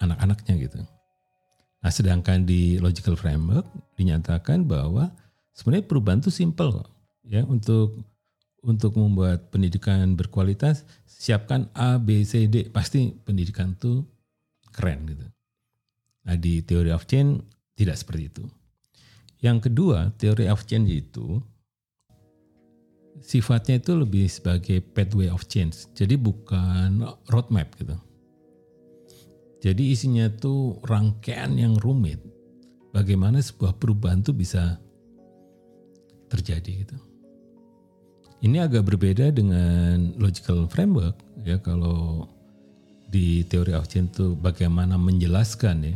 anak-anaknya 0.00 0.54
gitu. 0.66 0.80
Nah, 1.80 1.90
sedangkan 1.90 2.44
di 2.44 2.78
logical 2.78 3.16
framework 3.18 3.66
dinyatakan 3.96 4.64
bahwa 4.64 5.10
sebenarnya 5.52 5.86
perubahan 5.86 6.20
itu 6.22 6.32
simple. 6.32 6.86
Ya, 7.26 7.46
untuk 7.46 7.94
untuk 8.60 8.96
membuat 8.96 9.48
pendidikan 9.48 10.16
berkualitas 10.16 10.84
siapkan 11.08 11.68
A, 11.72 11.96
B, 11.96 12.24
C, 12.24 12.48
D. 12.48 12.68
Pasti 12.68 13.12
pendidikan 13.24 13.76
itu 13.76 14.04
keren 14.72 15.08
gitu. 15.08 15.26
Nah 16.28 16.36
di 16.36 16.60
teori 16.60 16.92
of 16.92 17.08
change 17.08 17.40
tidak 17.76 17.96
seperti 17.96 18.22
itu. 18.28 18.44
Yang 19.40 19.72
kedua, 19.72 20.12
teori 20.20 20.52
of 20.52 20.68
change 20.68 20.92
itu 20.92 21.40
sifatnya 23.20 23.78
itu 23.78 23.92
lebih 23.94 24.26
sebagai 24.26 24.80
pathway 24.80 25.28
of 25.28 25.46
change. 25.46 25.86
Jadi 25.94 26.16
bukan 26.16 27.04
roadmap 27.28 27.76
gitu. 27.76 27.96
Jadi 29.60 29.92
isinya 29.92 30.26
itu 30.26 30.80
rangkaian 30.82 31.52
yang 31.54 31.76
rumit. 31.76 32.18
Bagaimana 32.90 33.38
sebuah 33.38 33.76
perubahan 33.76 34.24
itu 34.24 34.32
bisa 34.34 34.80
terjadi 36.32 36.86
gitu. 36.86 36.96
Ini 38.40 38.64
agak 38.64 38.88
berbeda 38.88 39.28
dengan 39.36 40.16
logical 40.16 40.64
framework 40.64 41.20
ya 41.44 41.60
kalau 41.60 42.24
di 43.12 43.44
teori 43.44 43.76
of 43.76 43.84
change 43.90 44.16
itu 44.16 44.32
bagaimana 44.38 44.96
menjelaskan 44.96 45.76
ya 45.84 45.94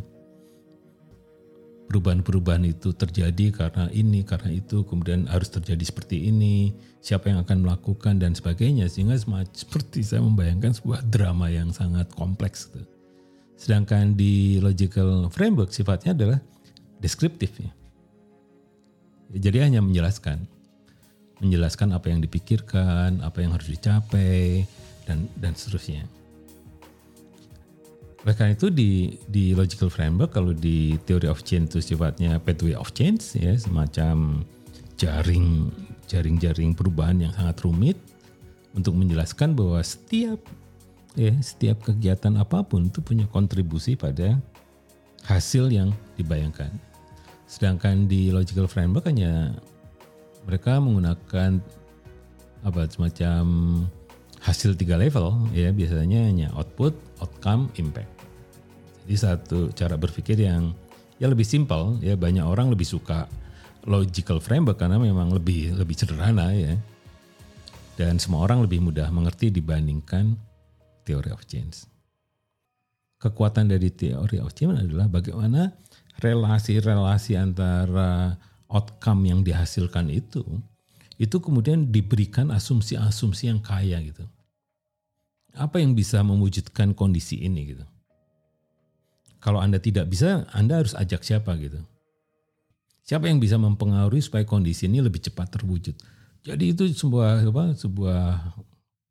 perubahan-perubahan 1.88 2.64
itu 2.64 2.96
terjadi 2.96 3.52
karena 3.52 3.92
ini 3.92 4.24
karena 4.24 4.50
itu 4.50 4.82
kemudian 4.88 5.28
harus 5.28 5.52
terjadi 5.52 5.84
seperti 5.84 6.32
ini 6.32 6.72
siapa 7.04 7.28
yang 7.28 7.44
akan 7.44 7.64
melakukan 7.64 8.18
dan 8.18 8.32
sebagainya. 8.32 8.88
Sehingga 8.88 9.20
seperti 9.62 10.02
saya 10.02 10.24
membayangkan 10.24 10.74
sebuah 10.74 11.04
drama 11.08 11.52
yang 11.52 11.70
sangat 11.70 12.10
kompleks 12.16 12.72
sedangkan 13.54 14.18
di 14.18 14.58
logical 14.58 15.30
framework 15.30 15.70
sifatnya 15.70 16.12
adalah 16.12 16.38
deskriptif 16.98 17.54
ya. 17.56 17.70
Jadi 19.34 19.58
hanya 19.62 19.80
menjelaskan. 19.80 20.46
Menjelaskan 21.42 21.96
apa 21.96 22.06
yang 22.12 22.22
dipikirkan, 22.22 23.24
apa 23.24 23.42
yang 23.42 23.56
harus 23.56 23.66
dicapai 23.66 24.68
dan 25.08 25.26
dan 25.38 25.52
seterusnya. 25.56 26.06
Oleh 28.24 28.32
karena 28.32 28.56
itu 28.56 28.72
di 28.72 29.20
di 29.28 29.52
logical 29.52 29.92
framework 29.92 30.32
kalau 30.32 30.56
di 30.56 30.96
theory 31.04 31.28
of 31.28 31.44
change 31.44 31.76
itu 31.76 31.92
sifatnya 31.92 32.40
pathway 32.40 32.72
of 32.72 32.88
change 32.96 33.36
ya 33.36 33.52
semacam 33.52 34.40
jaring 34.96 35.68
jaring-jaring 36.08 36.72
perubahan 36.72 37.20
yang 37.20 37.32
sangat 37.36 37.60
rumit 37.60 38.00
untuk 38.72 38.96
menjelaskan 38.96 39.52
bahwa 39.52 39.76
setiap 39.84 40.40
ya 41.14 41.36
setiap 41.44 41.84
kegiatan 41.84 42.40
apa 42.40 42.64
pun 42.64 42.88
itu 42.88 43.04
punya 43.04 43.28
kontribusi 43.28 43.92
pada 43.92 44.40
hasil 45.28 45.68
yang 45.68 45.92
dibayangkan. 46.16 46.72
Sedangkan 47.44 48.08
di 48.08 48.32
logical 48.32 48.64
framework 48.64 49.04
hanya 49.04 49.52
mereka 50.48 50.80
menggunakan 50.80 51.60
apa 52.64 52.88
semacam 52.88 53.44
hasil 54.40 54.76
tiga 54.80 54.96
level 54.96 55.44
ya 55.52 55.72
biasanya 55.72 56.20
hanya 56.28 56.48
output, 56.56 56.96
outcome, 57.20 57.68
impact. 57.76 58.13
Jadi 59.04 59.16
satu 59.16 59.58
cara 59.76 60.00
berpikir 60.00 60.40
yang 60.40 60.72
ya 61.20 61.28
lebih 61.28 61.44
simpel 61.44 62.00
ya 62.00 62.16
banyak 62.16 62.42
orang 62.42 62.72
lebih 62.72 62.88
suka 62.88 63.28
logical 63.84 64.40
framework 64.40 64.80
karena 64.80 64.96
memang 64.96 65.32
lebih 65.32 65.76
lebih 65.76 65.96
sederhana 65.96 66.52
ya. 66.56 66.74
Dan 67.94 68.18
semua 68.18 68.42
orang 68.42 68.64
lebih 68.64 68.82
mudah 68.82 69.06
mengerti 69.12 69.54
dibandingkan 69.54 70.34
theory 71.06 71.30
of 71.30 71.46
change. 71.46 71.86
Kekuatan 73.22 73.70
dari 73.70 73.92
theory 73.92 74.42
of 74.42 74.50
change 74.56 74.74
adalah 74.82 75.06
bagaimana 75.06 75.70
relasi-relasi 76.18 77.38
antara 77.38 78.34
outcome 78.66 79.30
yang 79.30 79.40
dihasilkan 79.46 80.10
itu 80.10 80.42
itu 81.14 81.38
kemudian 81.38 81.94
diberikan 81.94 82.50
asumsi-asumsi 82.50 83.46
yang 83.46 83.62
kaya 83.62 84.02
gitu. 84.02 84.26
Apa 85.54 85.78
yang 85.78 85.94
bisa 85.94 86.18
mewujudkan 86.26 86.90
kondisi 86.98 87.38
ini 87.46 87.70
gitu. 87.70 87.86
Kalau 89.44 89.60
Anda 89.60 89.76
tidak 89.76 90.08
bisa, 90.08 90.48
Anda 90.56 90.80
harus 90.80 90.96
ajak 90.96 91.20
siapa 91.20 91.52
gitu. 91.60 91.76
Siapa 93.04 93.28
yang 93.28 93.36
bisa 93.36 93.60
mempengaruhi 93.60 94.24
supaya 94.24 94.48
kondisi 94.48 94.88
ini 94.88 95.04
lebih 95.04 95.20
cepat 95.20 95.52
terwujud. 95.60 95.92
Jadi 96.40 96.72
itu 96.72 96.88
sebuah 96.88 97.44
apa 97.44 97.76
sebuah 97.76 98.40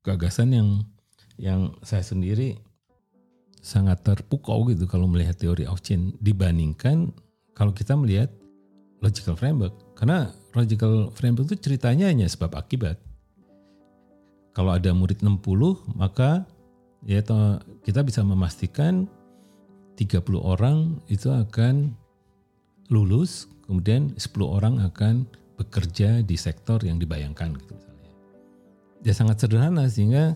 gagasan 0.01 0.57
yang 0.57 0.69
yang 1.37 1.77
saya 1.85 2.01
sendiri 2.01 2.57
sangat 3.61 4.01
terpukau 4.01 4.65
gitu 4.73 4.89
kalau 4.89 5.05
melihat 5.05 5.37
teori 5.37 5.69
of 5.69 5.85
change 5.85 6.17
dibandingkan 6.17 7.13
kalau 7.53 7.69
kita 7.69 7.93
melihat 7.93 8.33
logical 9.05 9.37
framework. 9.37 9.77
Karena 9.93 10.33
logical 10.57 11.13
framework 11.13 11.53
itu 11.53 11.69
ceritanya 11.69 12.09
hanya 12.09 12.25
sebab 12.25 12.57
akibat. 12.57 12.97
Kalau 14.57 14.73
ada 14.73 14.89
murid 14.93 15.21
60, 15.21 15.37
maka 15.93 16.49
ya 17.05 17.21
kita 17.85 18.01
bisa 18.01 18.25
memastikan 18.25 19.05
30 19.95 20.25
orang 20.41 20.97
itu 21.07 21.29
akan 21.29 21.93
lulus, 22.89 23.49
kemudian 23.65 24.13
10 24.17 24.29
orang 24.43 24.81
akan 24.81 25.25
bekerja 25.57 26.25
di 26.25 26.35
sektor 26.35 26.81
yang 26.81 26.97
dibayangkan 26.97 27.53
gitu 27.55 27.71
misalnya. 27.77 28.09
Ya 29.05 29.13
sangat 29.13 29.37
sederhana 29.43 29.85
sehingga 29.85 30.33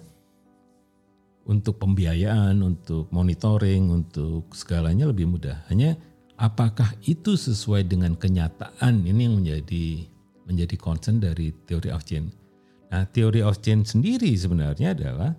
untuk 1.47 1.79
pembiayaan, 1.79 2.59
untuk 2.59 3.07
monitoring, 3.09 3.87
untuk 3.87 4.51
segalanya 4.51 5.07
lebih 5.07 5.31
mudah. 5.31 5.63
Hanya 5.71 5.95
apakah 6.35 6.91
itu 7.07 7.39
sesuai 7.39 7.87
dengan 7.87 8.13
kenyataan 8.19 9.07
ini 9.07 9.25
yang 9.25 9.39
menjadi 9.39 10.05
menjadi 10.47 10.75
concern 10.79 11.19
dari 11.19 11.51
teori 11.67 11.91
of 11.91 12.03
change. 12.07 12.31
Nah, 12.87 13.03
teori 13.11 13.43
of 13.43 13.59
change 13.59 13.91
sendiri 13.95 14.31
sebenarnya 14.31 14.95
adalah 14.95 15.35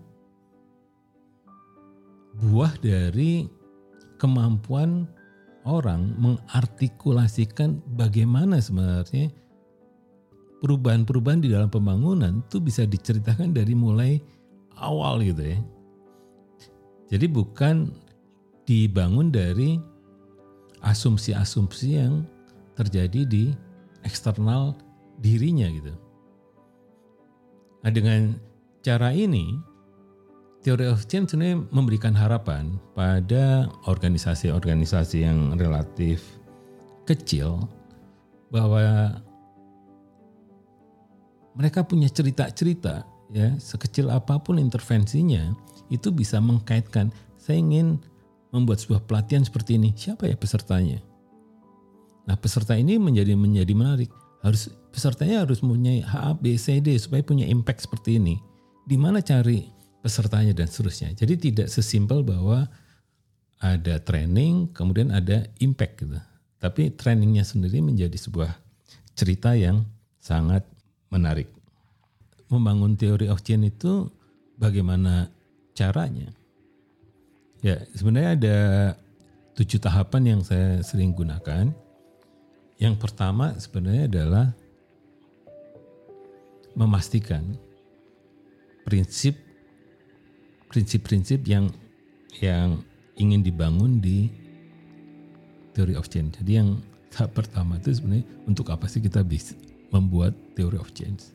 buah 2.39 2.77
dari 2.81 3.49
kemampuan 4.19 5.07
orang 5.65 6.15
mengartikulasikan 6.19 7.83
bagaimana 7.95 8.59
sebenarnya 8.59 9.31
perubahan-perubahan 10.59 11.43
di 11.45 11.49
dalam 11.55 11.71
pembangunan 11.71 12.43
itu 12.43 12.59
bisa 12.59 12.83
diceritakan 12.83 13.55
dari 13.55 13.75
mulai 13.79 14.19
awal 14.79 15.23
gitu 15.23 15.55
ya. 15.55 15.59
Jadi 17.09 17.27
bukan 17.31 17.89
dibangun 18.69 19.33
dari 19.33 19.81
asumsi-asumsi 20.85 21.89
yang 21.97 22.27
terjadi 22.77 23.25
di 23.25 23.45
eksternal 24.05 24.77
dirinya 25.19 25.67
gitu. 25.73 25.95
Nah 27.83 27.91
dengan 27.91 28.37
cara 28.83 29.11
ini, 29.11 29.59
teori 30.63 30.91
of 30.91 31.07
change 31.07 31.33
sebenarnya 31.33 31.65
memberikan 31.71 32.13
harapan 32.13 32.77
pada 32.93 33.71
organisasi-organisasi 33.87 35.23
yang 35.23 35.55
relatif 35.55 36.39
kecil 37.07 37.65
bahwa 38.51 39.17
mereka 41.55 41.83
punya 41.83 42.11
cerita-cerita 42.11 43.07
ya 43.33 43.55
sekecil 43.61 44.09
apa 44.09 44.41
pun 44.41 44.57
intervensinya 44.57 45.53
itu 45.89 46.09
bisa 46.13 46.41
mengkaitkan 46.41 47.13
saya 47.39 47.61
ingin 47.61 48.01
membuat 48.53 48.81
sebuah 48.81 49.05
pelatihan 49.05 49.45
seperti 49.45 49.77
ini, 49.77 49.93
siapa 49.93 50.29
ya 50.29 50.37
pesertanya? 50.37 51.01
Nah, 52.29 52.37
peserta 52.37 52.77
ini 52.77 53.01
menjadi 53.01 53.33
menjadi 53.37 53.73
menarik. 53.73 54.11
Harus 54.45 54.69
pesertanya 54.93 55.43
harus 55.45 55.65
mempunyai 55.65 56.05
A, 56.05 56.37
B, 56.37 56.61
C, 56.61 56.79
D 56.79 56.95
supaya 57.01 57.25
punya 57.25 57.49
impact 57.49 57.89
seperti 57.89 58.21
ini. 58.21 58.37
Di 58.85 58.97
mana 59.01 59.25
cari 59.25 59.65
pesertanya 60.03 60.55
dan 60.55 60.71
seterusnya. 60.71 61.13
Jadi 61.15 61.51
tidak 61.51 61.69
sesimpel 61.69 62.23
bahwa 62.23 62.71
ada 63.59 63.99
training, 63.99 64.71
kemudian 64.71 65.11
ada 65.11 65.47
impact 65.59 66.07
gitu. 66.07 66.19
Tapi 66.59 66.95
trainingnya 66.95 67.47
sendiri 67.47 67.83
menjadi 67.83 68.15
sebuah 68.15 68.51
cerita 69.15 69.55
yang 69.55 69.83
sangat 70.19 70.63
menarik. 71.11 71.51
Membangun 72.51 72.95
teori 72.95 73.27
of 73.31 73.43
change 73.43 73.75
itu 73.79 74.11
bagaimana 74.59 75.31
caranya? 75.75 76.31
Ya, 77.59 77.83
sebenarnya 77.95 78.31
ada 78.39 78.59
tujuh 79.59 79.83
tahapan 79.83 80.39
yang 80.39 80.41
saya 80.47 80.79
sering 80.87 81.11
gunakan. 81.15 81.75
Yang 82.79 82.95
pertama 83.03 83.59
sebenarnya 83.59 84.07
adalah 84.07 84.55
memastikan 86.79 87.59
prinsip 88.87 89.48
prinsip-prinsip 90.69 91.45
yang 91.49 91.73
yang 92.39 92.85
ingin 93.19 93.43
dibangun 93.43 93.99
di 93.99 94.31
theory 95.75 95.99
of 95.99 96.07
change. 96.07 96.39
Jadi 96.39 96.53
yang 96.61 96.79
tahap 97.11 97.35
pertama 97.35 97.81
itu 97.81 97.91
sebenarnya 97.97 98.27
untuk 98.45 98.71
apa 98.71 98.87
sih 98.87 99.03
kita 99.03 99.25
bisa 99.25 99.57
membuat 99.91 100.37
theory 100.55 100.79
of 100.79 100.93
change. 100.95 101.33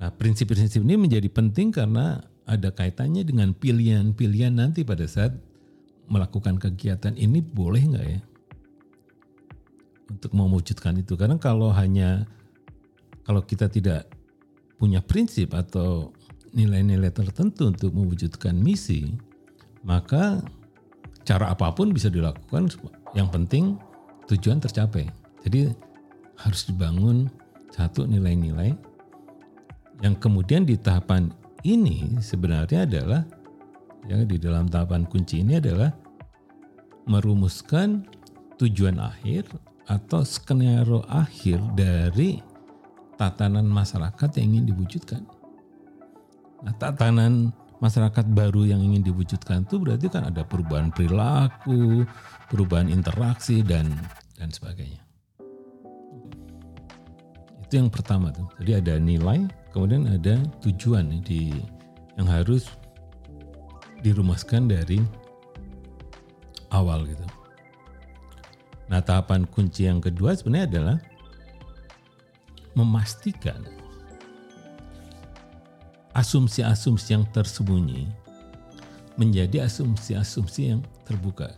Nah, 0.00 0.08
prinsip-prinsip 0.08 0.80
ini 0.80 0.96
menjadi 0.96 1.28
penting 1.28 1.76
karena 1.76 2.24
ada 2.48 2.72
kaitannya 2.72 3.20
dengan 3.20 3.52
pilihan-pilihan 3.52 4.56
nanti 4.56 4.80
pada 4.80 5.04
saat 5.04 5.36
melakukan 6.10 6.56
kegiatan 6.58 7.14
ini 7.14 7.38
boleh 7.38 7.82
nggak 7.94 8.06
ya 8.08 8.20
untuk 10.10 10.34
mewujudkan 10.34 10.98
itu 10.98 11.14
karena 11.14 11.38
kalau 11.38 11.70
hanya 11.70 12.26
kalau 13.22 13.46
kita 13.46 13.70
tidak 13.70 14.10
punya 14.74 14.98
prinsip 14.98 15.54
atau 15.54 16.10
nilai-nilai 16.54 17.10
tertentu 17.14 17.70
untuk 17.70 17.94
mewujudkan 17.94 18.56
misi, 18.56 19.14
maka 19.86 20.42
cara 21.22 21.52
apa 21.54 21.70
pun 21.72 21.94
bisa 21.94 22.10
dilakukan. 22.10 22.70
Yang 23.14 23.28
penting 23.34 23.64
tujuan 24.30 24.62
tercapai. 24.62 25.10
Jadi 25.42 25.70
harus 26.38 26.62
dibangun 26.66 27.28
satu 27.70 28.06
nilai-nilai 28.06 28.74
yang 30.00 30.16
kemudian 30.16 30.64
di 30.64 30.80
tahapan 30.80 31.28
ini 31.60 32.16
sebenarnya 32.24 32.88
adalah 32.88 33.22
yang 34.08 34.24
di 34.24 34.40
dalam 34.40 34.64
tahapan 34.64 35.04
kunci 35.04 35.44
ini 35.44 35.60
adalah 35.60 35.92
merumuskan 37.04 38.08
tujuan 38.56 38.96
akhir 38.96 39.44
atau 39.84 40.24
skenario 40.24 41.04
akhir 41.04 41.60
dari 41.76 42.40
tatanan 43.20 43.68
masyarakat 43.68 44.40
yang 44.40 44.56
ingin 44.56 44.72
diwujudkan. 44.72 45.22
Nah, 46.60 46.72
tatanan 46.76 47.56
masyarakat 47.80 48.26
baru 48.36 48.68
yang 48.68 48.84
ingin 48.84 49.00
diwujudkan 49.00 49.64
itu 49.64 49.80
berarti 49.80 50.12
kan 50.12 50.28
ada 50.28 50.44
perubahan 50.44 50.92
perilaku, 50.92 52.04
perubahan 52.52 52.92
interaksi 52.92 53.64
dan 53.64 53.88
dan 54.36 54.52
sebagainya. 54.52 55.00
Itu 57.64 57.80
yang 57.80 57.88
pertama 57.88 58.28
tuh. 58.28 58.44
Jadi 58.60 58.72
ada 58.76 58.94
nilai, 59.00 59.48
kemudian 59.72 60.04
ada 60.04 60.36
tujuan 60.60 61.24
di 61.24 61.56
yang 62.20 62.28
harus 62.28 62.68
dirumuskan 64.04 64.68
dari 64.68 65.00
awal 66.68 67.08
gitu. 67.08 67.24
Nah, 68.90 69.00
tahapan 69.00 69.46
kunci 69.46 69.86
yang 69.86 70.02
kedua 70.02 70.34
sebenarnya 70.34 70.66
adalah 70.66 70.96
memastikan 72.74 73.62
asumsi-asumsi 76.20 77.16
yang 77.16 77.24
tersembunyi 77.32 78.04
menjadi 79.16 79.64
asumsi-asumsi 79.64 80.76
yang 80.76 80.80
terbuka. 81.08 81.48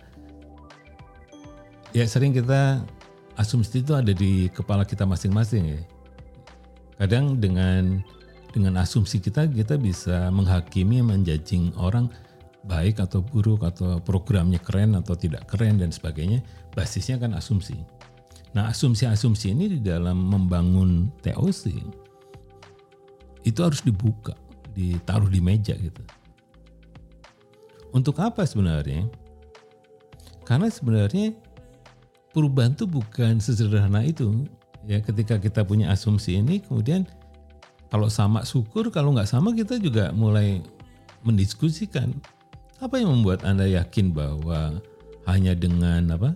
Ya 1.91 2.07
sering 2.07 2.31
kita 2.31 2.87
asumsi 3.35 3.83
itu 3.83 3.93
ada 3.93 4.15
di 4.15 4.47
kepala 4.55 4.87
kita 4.87 5.03
masing-masing 5.03 5.77
ya. 5.77 5.81
Kadang 7.03 7.43
dengan 7.43 8.01
dengan 8.55 8.79
asumsi 8.79 9.19
kita 9.19 9.51
kita 9.51 9.75
bisa 9.77 10.31
menghakimi 10.31 11.03
menjajing 11.03 11.75
orang 11.75 12.07
baik 12.63 13.03
atau 13.03 13.19
buruk 13.19 13.67
atau 13.67 13.99
programnya 13.99 14.63
keren 14.63 14.95
atau 14.95 15.19
tidak 15.19 15.51
keren 15.51 15.83
dan 15.83 15.91
sebagainya. 15.91 16.41
Basisnya 16.73 17.19
kan 17.19 17.35
asumsi. 17.35 17.77
Nah, 18.53 18.69
asumsi-asumsi 18.69 19.57
ini 19.57 19.65
di 19.77 19.81
dalam 19.81 20.29
membangun 20.29 21.09
TOC 21.25 21.73
itu 23.43 23.59
harus 23.59 23.83
dibuka, 23.83 24.39
ditaruh 24.73 25.29
di 25.29 25.41
meja 25.41 25.77
gitu. 25.77 26.03
Untuk 27.93 28.17
apa 28.25 28.49
sebenarnya? 28.49 29.07
Karena 30.49 30.73
sebenarnya 30.73 31.37
perubahan 32.33 32.73
itu 32.73 32.89
bukan 32.89 33.39
sesederhana 33.39 34.03
itu. 34.03 34.49
Ya, 34.89 34.99
ketika 34.99 35.39
kita 35.39 35.63
punya 35.63 35.95
asumsi 35.95 36.43
ini, 36.43 36.59
kemudian 36.59 37.07
kalau 37.93 38.11
sama 38.11 38.43
syukur, 38.43 38.91
kalau 38.91 39.15
nggak 39.15 39.31
sama 39.31 39.55
kita 39.55 39.79
juga 39.79 40.11
mulai 40.11 40.65
mendiskusikan 41.23 42.11
apa 42.83 42.99
yang 42.99 43.15
membuat 43.15 43.47
anda 43.47 43.63
yakin 43.63 44.11
bahwa 44.11 44.83
hanya 45.31 45.55
dengan 45.55 46.19
apa 46.19 46.35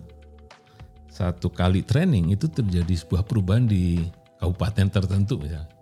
satu 1.11 1.51
kali 1.51 1.83
training 1.83 2.31
itu 2.31 2.47
terjadi 2.47 2.95
sebuah 2.95 3.27
perubahan 3.27 3.67
di 3.67 4.07
kabupaten 4.39 4.87
tertentu 4.87 5.35
misalnya. 5.41 5.76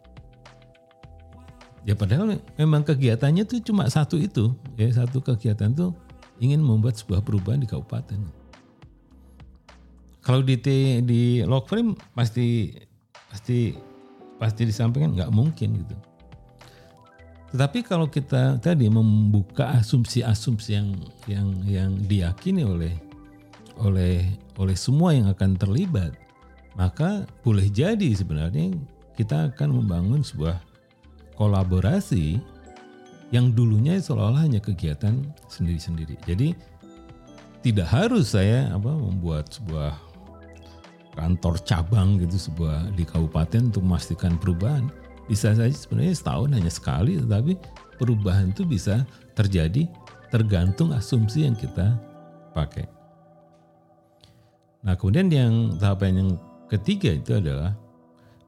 Ya 1.85 1.93
padahal 1.93 2.41
memang 2.57 2.81
kegiatannya 2.81 3.45
itu 3.45 3.61
cuma 3.61 3.85
satu 3.85 4.17
itu, 4.17 4.57
ya 4.73 4.89
satu 4.89 5.21
kegiatan 5.21 5.69
itu 5.69 5.93
ingin 6.41 6.57
membuat 6.57 6.97
sebuah 6.97 7.21
perubahan 7.21 7.61
di 7.61 7.69
kabupaten. 7.69 8.17
Kalau 10.25 10.41
di 10.41 10.57
di 11.05 11.45
log 11.45 11.69
frame 11.69 11.93
pasti 12.17 12.73
pasti 13.29 13.77
pasti 14.41 14.65
disampaikan 14.65 15.13
nggak 15.13 15.29
mungkin 15.29 15.85
gitu. 15.85 15.95
Tetapi 17.53 17.85
kalau 17.85 18.09
kita 18.09 18.57
tadi 18.57 18.89
membuka 18.89 19.77
asumsi-asumsi 19.77 20.69
yang 20.73 20.89
yang 21.29 21.47
yang 21.69 21.91
diyakini 22.09 22.65
oleh 22.65 22.97
oleh 23.77 24.25
oleh 24.57 24.73
semua 24.73 25.13
yang 25.13 25.29
akan 25.29 25.53
terlibat, 25.53 26.17
maka 26.73 27.29
boleh 27.45 27.69
jadi 27.69 28.09
sebenarnya 28.17 28.73
kita 29.13 29.53
akan 29.53 29.85
membangun 29.85 30.25
sebuah 30.25 30.57
kolaborasi 31.35 32.39
yang 33.33 33.51
dulunya 33.51 33.99
seolah-olah 33.99 34.47
hanya 34.47 34.61
kegiatan 34.61 35.23
sendiri-sendiri. 35.51 36.15
Jadi 36.23 36.55
tidak 37.65 37.89
harus 37.89 38.37
saya 38.37 38.69
apa 38.71 38.93
membuat 38.93 39.49
sebuah 39.49 39.97
kantor 41.15 41.55
cabang 41.63 42.21
gitu 42.21 42.51
sebuah 42.51 42.93
di 42.93 43.07
kabupaten 43.07 43.73
untuk 43.73 43.81
memastikan 43.81 44.37
perubahan. 44.37 44.87
Bisa 45.25 45.57
saja 45.57 45.73
sebenarnya 45.73 46.13
setahun 46.13 46.53
hanya 46.53 46.69
sekali 46.69 47.17
tetapi 47.17 47.57
perubahan 47.97 48.53
itu 48.53 48.61
bisa 48.67 49.01
terjadi 49.33 49.89
tergantung 50.29 50.93
asumsi 50.93 51.47
yang 51.49 51.57
kita 51.57 51.97
pakai. 52.53 52.85
Nah 54.85 54.93
kemudian 54.93 55.33
yang 55.33 55.53
tahapan 55.81 56.21
yang 56.21 56.29
ketiga 56.69 57.17
itu 57.17 57.33
adalah 57.41 57.73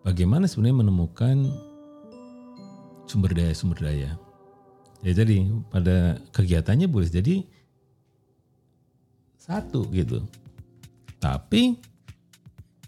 bagaimana 0.05 0.45
sebenarnya 0.45 0.85
menemukan 0.85 1.49
sumber 3.07 3.33
daya-sumber 3.33 3.79
daya. 3.79 4.19
Ya 5.01 5.11
jadi 5.15 5.47
pada 5.71 6.19
kegiatannya 6.35 6.85
boleh 6.91 7.09
jadi 7.09 7.47
satu 9.39 9.87
gitu. 9.95 10.21
Tapi 11.17 11.79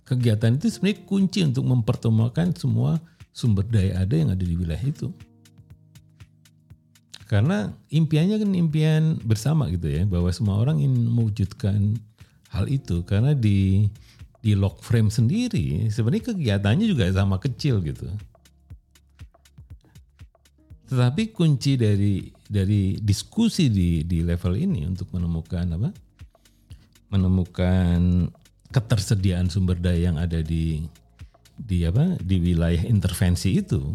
kegiatan 0.03 0.59
itu 0.59 0.67
sebenarnya 0.69 0.99
kunci 1.07 1.39
untuk 1.47 1.65
mempertemukan 1.65 2.53
semua 2.53 2.99
sumber 3.31 3.63
daya 3.65 4.03
ada 4.03 4.13
yang 4.13 4.29
ada 4.29 4.43
di 4.43 4.55
wilayah 4.59 4.83
itu. 4.83 5.09
Karena 7.29 7.69
impiannya 7.93 8.41
kan 8.41 8.51
impian 8.57 9.03
bersama 9.21 9.69
gitu 9.69 9.85
ya, 9.85 10.01
bahwa 10.09 10.33
semua 10.33 10.57
orang 10.57 10.81
ingin 10.81 11.13
mewujudkan 11.13 11.93
hal 12.49 12.65
itu 12.65 13.05
karena 13.05 13.37
di 13.37 13.85
di 14.41 14.57
lock 14.57 14.81
frame 14.81 15.13
sendiri 15.13 15.85
sebenarnya 15.93 16.33
kegiatannya 16.33 16.89
juga 16.89 17.05
sama 17.13 17.37
kecil 17.37 17.85
gitu. 17.85 18.09
Tetapi 20.89 21.29
kunci 21.29 21.77
dari 21.77 22.33
dari 22.49 22.97
diskusi 22.97 23.69
di 23.69 24.01
di 24.01 24.25
level 24.25 24.57
ini 24.57 24.89
untuk 24.89 25.13
menemukan 25.13 25.77
apa? 25.77 25.89
Menemukan 27.13 28.25
ketersediaan 28.73 29.53
sumber 29.53 29.77
daya 29.77 30.09
yang 30.09 30.17
ada 30.17 30.41
di 30.41 30.81
di 31.53 31.85
apa? 31.85 32.17
di 32.17 32.41
wilayah 32.41 32.81
intervensi 32.89 33.61
itu, 33.61 33.93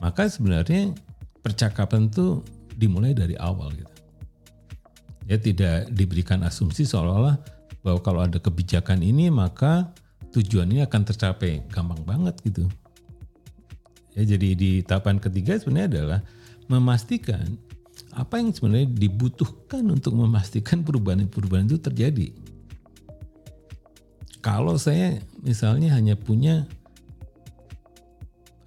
maka 0.00 0.32
sebenarnya 0.32 0.96
percakapan 1.44 2.08
itu 2.08 2.40
dimulai 2.72 3.12
dari 3.12 3.36
awal 3.36 3.68
gitu. 3.76 3.94
Ya 5.28 5.36
tidak 5.36 5.92
diberikan 5.92 6.40
asumsi 6.40 6.88
seolah-olah 6.88 7.36
bahwa 7.84 8.00
kalau 8.00 8.20
ada 8.24 8.40
kebijakan 8.40 9.04
ini 9.04 9.28
maka 9.28 9.92
tujuannya 10.32 10.88
akan 10.88 11.02
tercapai 11.04 11.68
gampang 11.68 12.00
banget 12.04 12.36
gitu 12.44 12.64
ya 14.20 14.36
jadi 14.36 14.48
di 14.52 14.70
tahapan 14.84 15.16
ketiga 15.16 15.56
sebenarnya 15.56 15.88
adalah 15.96 16.20
memastikan 16.68 17.56
apa 18.12 18.36
yang 18.36 18.52
sebenarnya 18.52 18.92
dibutuhkan 18.92 19.80
untuk 19.88 20.12
memastikan 20.12 20.84
perubahan-perubahan 20.84 21.72
itu 21.72 21.80
terjadi. 21.80 22.28
Kalau 24.40 24.76
saya 24.76 25.20
misalnya 25.40 25.92
hanya 25.96 26.16
punya 26.16 26.68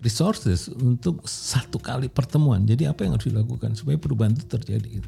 resources 0.04 0.70
untuk 0.70 1.26
satu 1.26 1.80
kali 1.80 2.12
pertemuan 2.12 2.68
jadi 2.68 2.92
apa 2.92 3.08
yang 3.08 3.18
harus 3.18 3.30
dilakukan 3.30 3.74
supaya 3.78 3.98
perubahan 3.98 4.34
itu 4.38 4.46
terjadi? 4.50 5.02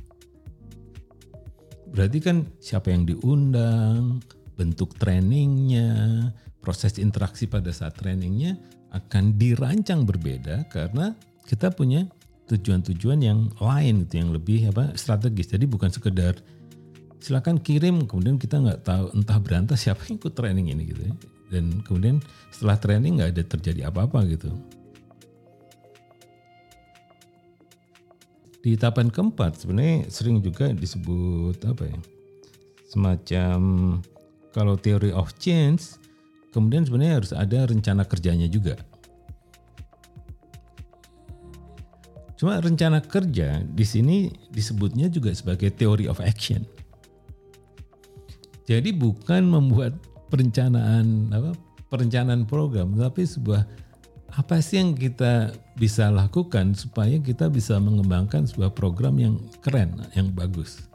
Berarti 1.95 2.19
kan 2.19 2.43
siapa 2.59 2.91
yang 2.91 3.07
diundang, 3.07 4.19
bentuk 4.59 4.97
trainingnya, 4.99 6.27
proses 6.59 6.97
interaksi 6.97 7.45
pada 7.45 7.69
saat 7.71 7.95
trainingnya 7.95 8.57
akan 8.95 9.35
dirancang 9.35 10.07
berbeda 10.07 10.71
karena 10.71 11.11
kita 11.43 11.69
punya 11.75 12.07
tujuan-tujuan 12.47 13.19
yang 13.19 13.51
lain 13.59 14.07
gitu, 14.07 14.13
yang 14.23 14.31
lebih 14.31 14.71
apa 14.71 14.95
strategis. 14.95 15.51
Jadi 15.51 15.67
bukan 15.67 15.91
sekedar 15.91 16.39
silakan 17.19 17.59
kirim 17.59 18.07
kemudian 18.07 18.39
kita 18.39 18.61
nggak 18.61 18.85
tahu 18.85 19.11
entah 19.17 19.37
berantas 19.41 19.83
siapa 19.83 20.05
yang 20.07 20.15
ikut 20.21 20.33
training 20.33 20.71
ini 20.71 20.83
gitu 20.95 21.01
ya. 21.11 21.13
Dan 21.51 21.83
kemudian 21.83 22.23
setelah 22.49 22.79
training 22.79 23.19
nggak 23.21 23.31
ada 23.35 23.43
terjadi 23.43 23.81
apa-apa 23.91 24.23
gitu. 24.31 24.49
di 28.65 28.73
tahapan 28.73 29.13
keempat 29.13 29.61
sebenarnya 29.61 30.09
sering 30.09 30.41
juga 30.41 30.73
disebut 30.73 31.61
apa 31.69 31.85
ya 31.85 31.97
semacam 32.89 33.59
kalau 34.49 34.73
teori 34.73 35.13
of 35.13 35.29
change 35.37 36.01
kemudian 36.55 36.87
sebenarnya 36.87 37.19
harus 37.19 37.35
ada 37.35 37.67
rencana 37.67 38.07
kerjanya 38.07 38.47
juga. 38.47 38.79
Cuma 42.39 42.59
rencana 42.63 43.03
kerja 43.03 43.59
di 43.63 43.83
sini 43.83 44.31
disebutnya 44.51 45.11
juga 45.11 45.35
sebagai 45.35 45.71
theory 45.75 46.07
of 46.07 46.23
action. 46.23 46.63
Jadi 48.63 48.95
bukan 48.95 49.45
membuat 49.45 49.99
perencanaan 50.31 51.31
apa 51.35 51.51
perencanaan 51.91 52.47
program, 52.47 52.95
tapi 52.95 53.27
sebuah 53.27 53.67
apa 54.35 54.59
sih 54.59 54.83
yang 54.83 54.95
kita 54.95 55.55
bisa 55.79 56.11
lakukan 56.11 56.75
supaya 56.75 57.15
kita 57.19 57.47
bisa 57.47 57.79
mengembangkan 57.79 58.43
sebuah 58.43 58.75
program 58.75 59.15
yang 59.15 59.35
keren, 59.63 59.95
yang 60.11 60.31
bagus. 60.35 60.91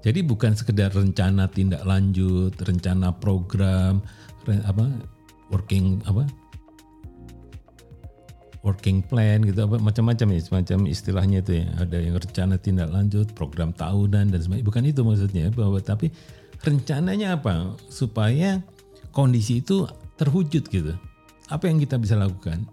Jadi 0.00 0.24
bukan 0.24 0.56
sekedar 0.56 0.92
rencana 0.96 1.44
tindak 1.52 1.84
lanjut, 1.84 2.56
rencana 2.56 3.12
program, 3.20 4.00
apa 4.48 4.88
working 5.52 6.00
apa 6.08 6.24
working 8.60 9.00
plan 9.00 9.40
gitu 9.44 9.64
apa 9.64 9.80
macam-macam 9.80 10.36
ya 10.36 10.40
semacam 10.40 10.78
istilahnya 10.88 11.38
itu 11.44 11.52
ya. 11.60 11.66
Ada 11.80 11.96
yang 12.00 12.16
rencana 12.16 12.56
tindak 12.56 12.88
lanjut 12.92 13.32
program 13.36 13.76
tahunan 13.76 14.32
dan 14.32 14.40
sebagainya. 14.40 14.66
Bukan 14.68 14.84
itu 14.88 15.00
maksudnya 15.04 15.44
bahwa 15.52 15.80
tapi 15.80 16.08
rencananya 16.64 17.40
apa? 17.40 17.76
Supaya 17.92 18.60
kondisi 19.12 19.60
itu 19.60 19.84
terwujud 20.16 20.64
gitu. 20.68 20.92
Apa 21.52 21.68
yang 21.68 21.80
kita 21.80 22.00
bisa 22.00 22.16
lakukan 22.16 22.64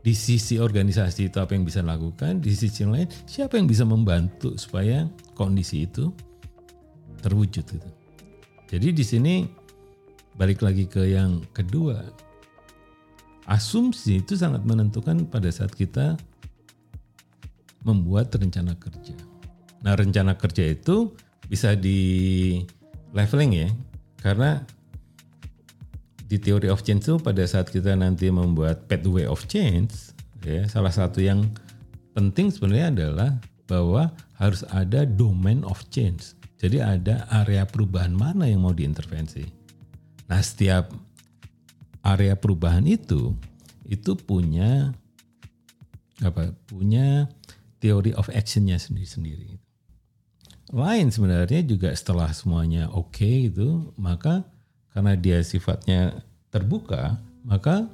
di 0.00 0.16
sisi 0.16 0.56
organisasi 0.56 1.28
itu 1.28 1.36
apa 1.40 1.52
yang 1.52 1.68
bisa 1.68 1.84
lakukan 1.84 2.40
di 2.40 2.52
sisi 2.56 2.84
yang 2.84 2.96
lain 2.96 3.08
siapa 3.28 3.60
yang 3.60 3.68
bisa 3.68 3.84
membantu 3.84 4.56
supaya 4.56 5.04
kondisi 5.36 5.84
itu 5.84 6.08
terwujud 7.20 7.64
gitu 7.64 7.90
jadi 8.70 8.88
di 8.96 9.04
sini 9.04 9.34
balik 10.40 10.64
lagi 10.64 10.88
ke 10.88 11.04
yang 11.12 11.44
kedua 11.52 12.00
asumsi 13.50 14.22
itu 14.22 14.38
sangat 14.38 14.62
menentukan 14.62 15.26
pada 15.26 15.50
saat 15.50 15.74
kita 15.74 16.14
membuat 17.84 18.32
rencana 18.36 18.76
kerja. 18.76 19.16
Nah, 19.80 19.96
rencana 19.96 20.36
kerja 20.36 20.76
itu 20.76 21.16
bisa 21.48 21.72
di 21.74 22.60
leveling 23.16 23.52
ya, 23.56 23.68
karena 24.20 24.62
di 26.30 26.38
theory 26.38 26.70
of 26.70 26.86
change 26.86 27.10
itu 27.10 27.18
pada 27.18 27.42
saat 27.42 27.74
kita 27.74 27.98
nanti 27.98 28.30
membuat 28.30 28.86
pathway 28.86 29.26
of 29.26 29.42
change, 29.50 30.14
ya 30.46 30.62
salah 30.70 30.94
satu 30.94 31.18
yang 31.18 31.50
penting 32.14 32.54
sebenarnya 32.54 32.94
adalah 32.94 33.30
bahwa 33.66 34.14
harus 34.38 34.62
ada 34.70 35.02
domain 35.02 35.66
of 35.66 35.82
change. 35.90 36.38
Jadi 36.62 36.78
ada 36.78 37.26
area 37.42 37.66
perubahan 37.66 38.14
mana 38.14 38.46
yang 38.46 38.62
mau 38.62 38.70
diintervensi. 38.70 39.42
Nah, 40.30 40.38
setiap 40.38 40.94
area 42.06 42.38
perubahan 42.38 42.86
itu 42.86 43.34
itu 43.90 44.14
punya 44.14 44.94
apa 46.22 46.54
punya 46.70 47.26
teori 47.82 48.14
of 48.14 48.30
actionnya 48.30 48.78
sendiri-sendiri. 48.78 49.58
Lain 50.70 51.10
sebenarnya 51.10 51.66
juga 51.66 51.90
setelah 51.90 52.30
semuanya 52.30 52.86
oke 52.94 53.18
okay 53.18 53.50
itu 53.50 53.90
maka 53.98 54.46
karena 54.94 55.12
dia 55.14 55.38
sifatnya 55.42 56.22
terbuka 56.50 57.18
maka 57.46 57.86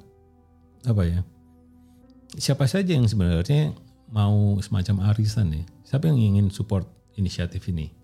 apa 0.86 1.02
ya 1.04 1.20
siapa 2.36 2.64
saja 2.68 2.94
yang 2.96 3.06
sebenarnya 3.06 3.76
mau 4.12 4.56
semacam 4.62 5.12
arisan 5.12 5.52
ya 5.52 5.64
siapa 5.84 6.08
yang 6.08 6.18
ingin 6.18 6.48
support 6.52 6.86
inisiatif 7.16 7.64
ini 7.68 7.96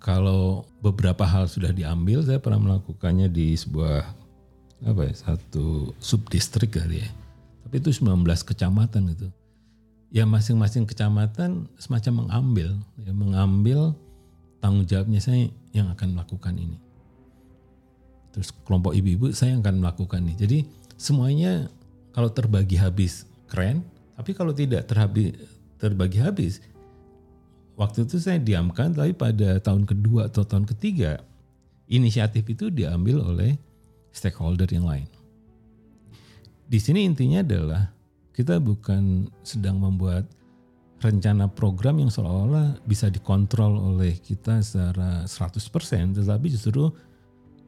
kalau 0.00 0.64
beberapa 0.80 1.28
hal 1.28 1.44
sudah 1.44 1.76
diambil, 1.76 2.24
saya 2.24 2.40
pernah 2.40 2.56
melakukannya 2.56 3.28
di 3.28 3.52
sebuah 3.52 4.16
apa 4.80 5.00
ya 5.04 5.12
satu 5.12 5.92
subdistrik 6.00 6.80
kali 6.80 7.04
ya. 7.04 7.08
Tapi 7.68 7.84
itu 7.84 7.92
19 7.92 8.24
kecamatan 8.24 9.12
itu. 9.12 9.28
Ya 10.08 10.24
masing-masing 10.24 10.88
kecamatan 10.88 11.68
semacam 11.76 12.26
mengambil, 12.26 12.68
ya, 12.96 13.12
mengambil 13.12 13.92
tanggung 14.60 14.86
jawabnya 14.86 15.20
saya 15.20 15.48
yang 15.72 15.88
akan 15.90 16.14
melakukan 16.14 16.54
ini. 16.56 16.78
Terus 18.30 18.54
kelompok 18.62 18.94
ibu-ibu 18.94 19.34
saya 19.34 19.56
yang 19.56 19.64
akan 19.64 19.82
melakukan 19.82 20.20
ini. 20.22 20.34
Jadi 20.38 20.58
semuanya 20.94 21.66
kalau 22.14 22.30
terbagi 22.30 22.78
habis 22.78 23.26
keren, 23.50 23.82
tapi 24.14 24.30
kalau 24.36 24.54
tidak 24.54 24.86
terhabi, 24.86 25.34
terbagi 25.80 26.20
habis 26.20 26.62
waktu 27.80 28.04
itu 28.04 28.20
saya 28.20 28.36
diamkan 28.36 28.92
tapi 28.92 29.16
pada 29.16 29.56
tahun 29.56 29.88
kedua 29.88 30.28
atau 30.28 30.44
tahun 30.44 30.68
ketiga 30.68 31.24
inisiatif 31.88 32.44
itu 32.44 32.68
diambil 32.68 33.24
oleh 33.24 33.56
stakeholder 34.12 34.68
yang 34.68 34.84
lain. 34.84 35.08
Di 36.70 36.78
sini 36.78 37.08
intinya 37.08 37.42
adalah 37.42 37.90
kita 38.36 38.62
bukan 38.62 39.26
sedang 39.42 39.80
membuat 39.82 40.28
rencana 41.00 41.48
program 41.48 41.96
yang 41.96 42.12
seolah-olah 42.12 42.84
bisa 42.84 43.08
dikontrol 43.08 43.96
oleh 43.96 44.20
kita 44.20 44.60
secara 44.60 45.24
100% 45.24 46.20
tetapi 46.20 46.46
justru 46.52 46.92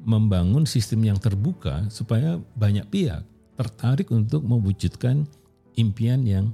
membangun 0.05 0.68
sistem 0.68 1.09
yang 1.09 1.18
terbuka 1.18 1.88
supaya 1.88 2.37
banyak 2.55 2.85
pihak 2.92 3.25
tertarik 3.57 4.12
untuk 4.12 4.45
mewujudkan 4.45 5.25
impian 5.79 6.27
yang 6.29 6.53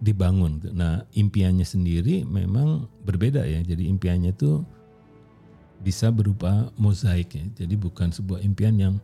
dibangun. 0.00 0.60
Nah, 0.76 1.08
impiannya 1.16 1.64
sendiri 1.64 2.28
memang 2.28 2.84
berbeda 3.06 3.48
ya. 3.48 3.64
Jadi 3.64 3.88
impiannya 3.88 4.36
itu 4.36 4.60
bisa 5.80 6.12
berupa 6.12 6.68
mozaik 6.76 7.32
ya. 7.32 7.44
Jadi 7.64 7.74
bukan 7.80 8.12
sebuah 8.12 8.44
impian 8.44 8.76
yang 8.76 8.94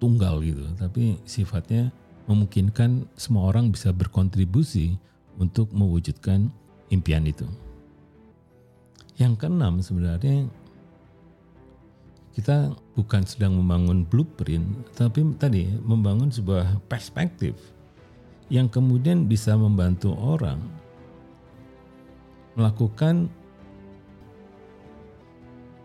tunggal 0.00 0.42
gitu, 0.42 0.66
tapi 0.80 1.20
sifatnya 1.22 1.94
memungkinkan 2.26 3.08
semua 3.18 3.50
orang 3.50 3.72
bisa 3.74 3.90
berkontribusi 3.90 4.98
untuk 5.40 5.72
mewujudkan 5.72 6.52
impian 6.92 7.26
itu. 7.26 7.48
Yang 9.16 9.44
keenam 9.44 9.80
sebenarnya 9.80 10.48
kita 12.32 12.72
bukan 12.96 13.22
sedang 13.28 13.60
membangun 13.60 14.08
blueprint, 14.08 14.64
tapi 14.96 15.20
tadi 15.36 15.68
membangun 15.84 16.32
sebuah 16.32 16.80
perspektif 16.88 17.52
yang 18.48 18.68
kemudian 18.68 19.28
bisa 19.28 19.56
membantu 19.56 20.16
orang 20.16 20.60
melakukan 22.56 23.32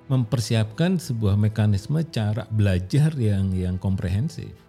mempersiapkan 0.08 1.00
sebuah 1.00 1.36
mekanisme 1.36 2.00
cara 2.12 2.48
belajar 2.48 3.12
yang 3.16 3.52
yang 3.52 3.76
komprehensif 3.76 4.67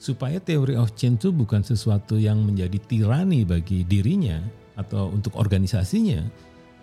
supaya 0.00 0.40
teori 0.40 0.80
of 0.80 0.96
change 0.96 1.28
itu 1.28 1.30
bukan 1.30 1.60
sesuatu 1.60 2.16
yang 2.16 2.40
menjadi 2.40 2.80
tirani 2.88 3.44
bagi 3.44 3.84
dirinya 3.84 4.40
atau 4.80 5.12
untuk 5.12 5.36
organisasinya 5.36 6.24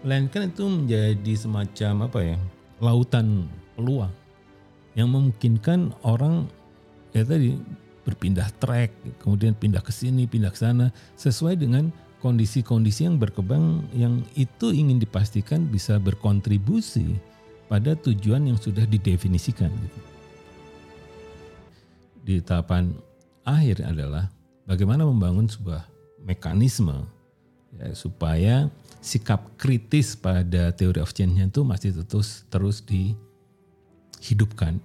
melainkan 0.06 0.54
itu 0.54 0.70
menjadi 0.70 1.34
semacam 1.34 2.06
apa 2.06 2.20
ya 2.22 2.38
lautan 2.78 3.50
peluang 3.74 4.14
yang 4.94 5.10
memungkinkan 5.10 5.98
orang 6.06 6.46
ya 7.18 7.26
tadi 7.26 7.58
berpindah 8.08 8.48
track, 8.64 9.20
kemudian 9.20 9.52
pindah 9.52 9.84
ke 9.84 9.92
sini, 9.92 10.24
pindah 10.24 10.56
ke 10.56 10.60
sana, 10.64 10.96
sesuai 11.20 11.60
dengan 11.60 11.92
kondisi-kondisi 12.24 13.04
yang 13.04 13.20
berkembang 13.20 13.84
yang 13.92 14.24
itu 14.40 14.72
ingin 14.72 14.96
dipastikan 14.96 15.68
bisa 15.68 16.00
berkontribusi 16.00 17.20
pada 17.68 18.00
tujuan 18.00 18.48
yang 18.48 18.56
sudah 18.56 18.88
didefinisikan. 18.88 19.68
Gitu. 19.68 20.00
Di 22.24 22.36
tahapan 22.40 22.96
akhir 23.48 23.88
adalah 23.88 24.28
bagaimana 24.68 25.08
membangun 25.08 25.48
sebuah 25.48 25.88
mekanisme 26.28 27.08
ya, 27.80 27.96
supaya 27.96 28.68
sikap 29.00 29.56
kritis 29.56 30.20
pada 30.20 30.76
teori 30.76 31.00
of 31.00 31.16
change-nya 31.16 31.48
itu 31.48 31.64
masih 31.64 31.96
terus 32.04 32.44
terus 32.52 32.84
dihidupkan. 32.84 34.84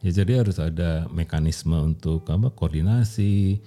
Ya 0.00 0.24
jadi 0.24 0.40
harus 0.40 0.56
ada 0.62 1.04
mekanisme 1.12 1.74
untuk 1.74 2.24
apa 2.30 2.48
koordinasi, 2.54 3.60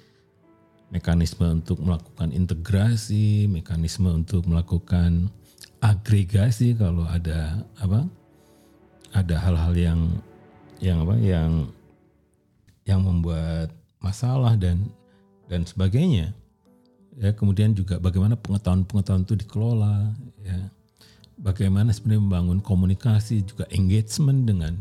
mekanisme 0.90 1.62
untuk 1.62 1.78
melakukan 1.84 2.32
integrasi, 2.32 3.52
mekanisme 3.52 4.10
untuk 4.10 4.48
melakukan 4.48 5.30
agregasi 5.84 6.74
kalau 6.74 7.04
ada 7.06 7.68
apa 7.78 8.08
ada 9.12 9.36
hal-hal 9.44 9.76
yang 9.76 10.02
yang 10.80 11.04
apa 11.04 11.16
yang 11.20 11.52
yang 12.88 13.04
membuat 13.04 13.81
masalah 14.02 14.58
dan 14.58 14.90
dan 15.48 15.64
sebagainya. 15.64 16.34
Ya 17.16 17.32
kemudian 17.32 17.78
juga 17.78 18.02
bagaimana 18.02 18.36
pengetahuan-pengetahuan 18.36 19.24
itu 19.24 19.36
dikelola 19.38 20.12
ya. 20.42 20.60
Bagaimana 21.42 21.90
sebenarnya 21.90 22.22
membangun 22.22 22.60
komunikasi 22.62 23.42
juga 23.42 23.66
engagement 23.74 24.46
dengan 24.46 24.78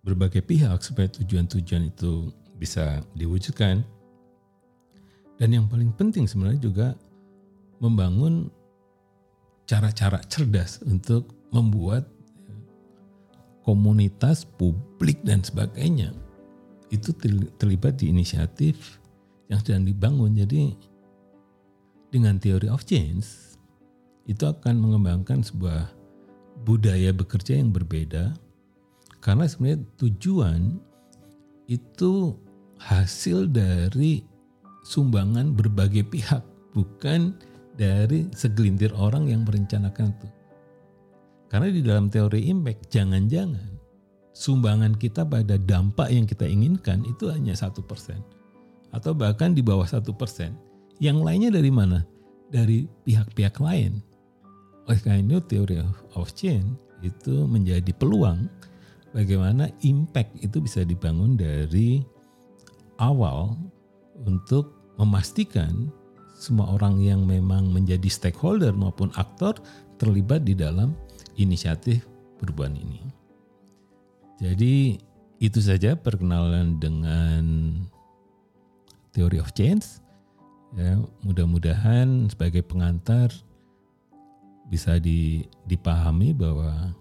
berbagai 0.00 0.40
pihak 0.40 0.80
supaya 0.80 1.08
tujuan-tujuan 1.12 1.92
itu 1.92 2.32
bisa 2.56 3.04
diwujudkan. 3.12 3.84
Dan 5.36 5.48
yang 5.56 5.68
paling 5.68 5.92
penting 5.96 6.24
sebenarnya 6.28 6.60
juga 6.60 6.88
membangun 7.80 8.48
cara-cara 9.64 10.20
cerdas 10.28 10.80
untuk 10.84 11.32
membuat 11.52 12.08
komunitas 13.64 14.44
publik 14.44 15.20
dan 15.24 15.44
sebagainya 15.44 16.12
itu 16.90 17.14
terlibat 17.56 18.02
di 18.02 18.10
inisiatif 18.10 18.98
yang 19.46 19.62
sedang 19.62 19.86
dibangun. 19.86 20.34
Jadi 20.34 20.74
dengan 22.10 22.38
teori 22.42 22.66
of 22.66 22.82
change 22.86 23.56
itu 24.26 24.42
akan 24.46 24.78
mengembangkan 24.78 25.42
sebuah 25.42 25.90
budaya 26.66 27.14
bekerja 27.14 27.56
yang 27.56 27.72
berbeda 27.72 28.36
karena 29.22 29.48
sebenarnya 29.48 29.80
tujuan 29.96 30.76
itu 31.70 32.34
hasil 32.82 33.48
dari 33.48 34.26
sumbangan 34.84 35.54
berbagai 35.54 36.04
pihak 36.08 36.42
bukan 36.74 37.36
dari 37.78 38.28
segelintir 38.34 38.92
orang 38.92 39.30
yang 39.30 39.46
merencanakan 39.46 40.12
itu. 40.12 40.28
Karena 41.50 41.68
di 41.70 41.82
dalam 41.82 42.06
teori 42.12 42.46
impact 42.48 42.92
jangan-jangan 42.92 43.79
sumbangan 44.40 44.96
kita 44.96 45.20
pada 45.28 45.60
dampak 45.60 46.08
yang 46.08 46.24
kita 46.24 46.48
inginkan 46.48 47.04
itu 47.04 47.28
hanya 47.28 47.52
satu 47.52 47.84
persen 47.84 48.24
atau 48.96 49.12
bahkan 49.12 49.52
di 49.52 49.60
bawah 49.60 49.84
satu 49.84 50.16
persen. 50.16 50.56
Yang 50.96 51.18
lainnya 51.20 51.50
dari 51.52 51.68
mana? 51.68 52.08
Dari 52.48 52.88
pihak-pihak 53.04 53.60
lain. 53.60 54.00
Oleh 54.88 55.00
karena 55.04 55.36
itu 55.36 55.40
teori 55.44 55.76
of 56.16 56.32
change 56.32 56.66
itu 57.04 57.44
menjadi 57.44 57.92
peluang 57.94 58.48
bagaimana 59.12 59.68
impact 59.84 60.40
itu 60.40 60.58
bisa 60.58 60.88
dibangun 60.88 61.36
dari 61.36 62.00
awal 62.96 63.56
untuk 64.24 64.72
memastikan 64.96 65.92
semua 66.36 66.72
orang 66.72 66.96
yang 67.00 67.28
memang 67.28 67.68
menjadi 67.68 68.08
stakeholder 68.08 68.72
maupun 68.72 69.12
aktor 69.20 69.56
terlibat 70.00 70.48
di 70.48 70.56
dalam 70.56 70.96
inisiatif 71.36 72.08
perubahan 72.40 72.76
ini. 72.76 73.19
Jadi 74.40 74.96
itu 75.36 75.60
saja 75.60 75.92
perkenalan 76.00 76.80
dengan 76.80 77.44
teori 79.12 79.36
of 79.36 79.52
change. 79.52 80.00
Ya, 80.72 80.96
mudah-mudahan 81.20 82.30
sebagai 82.32 82.64
pengantar 82.64 83.28
bisa 84.70 84.96
di, 85.02 85.44
dipahami 85.66 86.32
bahwa 86.32 86.94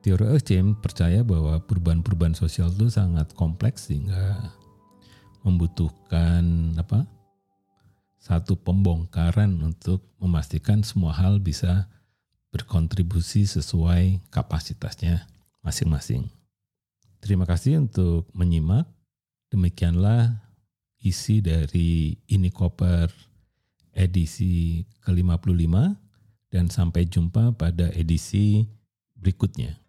teori 0.00 0.32
of 0.32 0.40
change 0.46 0.80
percaya 0.80 1.20
bahwa 1.20 1.60
perubahan-perubahan 1.60 2.38
sosial 2.38 2.72
itu 2.72 2.88
sangat 2.88 3.34
kompleks 3.36 3.92
sehingga 3.92 4.54
membutuhkan 5.44 6.72
apa? 6.78 7.04
satu 8.22 8.54
pembongkaran 8.54 9.50
untuk 9.66 10.06
memastikan 10.22 10.86
semua 10.86 11.10
hal 11.10 11.42
bisa 11.42 11.90
berkontribusi 12.54 13.42
sesuai 13.50 14.22
kapasitasnya 14.30 15.26
masing-masing. 15.62 16.28
Terima 17.22 17.46
kasih 17.46 17.78
untuk 17.78 18.26
menyimak. 18.34 18.86
Demikianlah 19.50 20.42
isi 21.02 21.42
dari 21.42 22.18
ini 22.30 22.50
koper 22.50 23.10
edisi 23.92 24.82
ke-55 25.04 25.74
dan 26.52 26.66
sampai 26.70 27.06
jumpa 27.06 27.54
pada 27.58 27.90
edisi 27.94 28.66
berikutnya. 29.18 29.81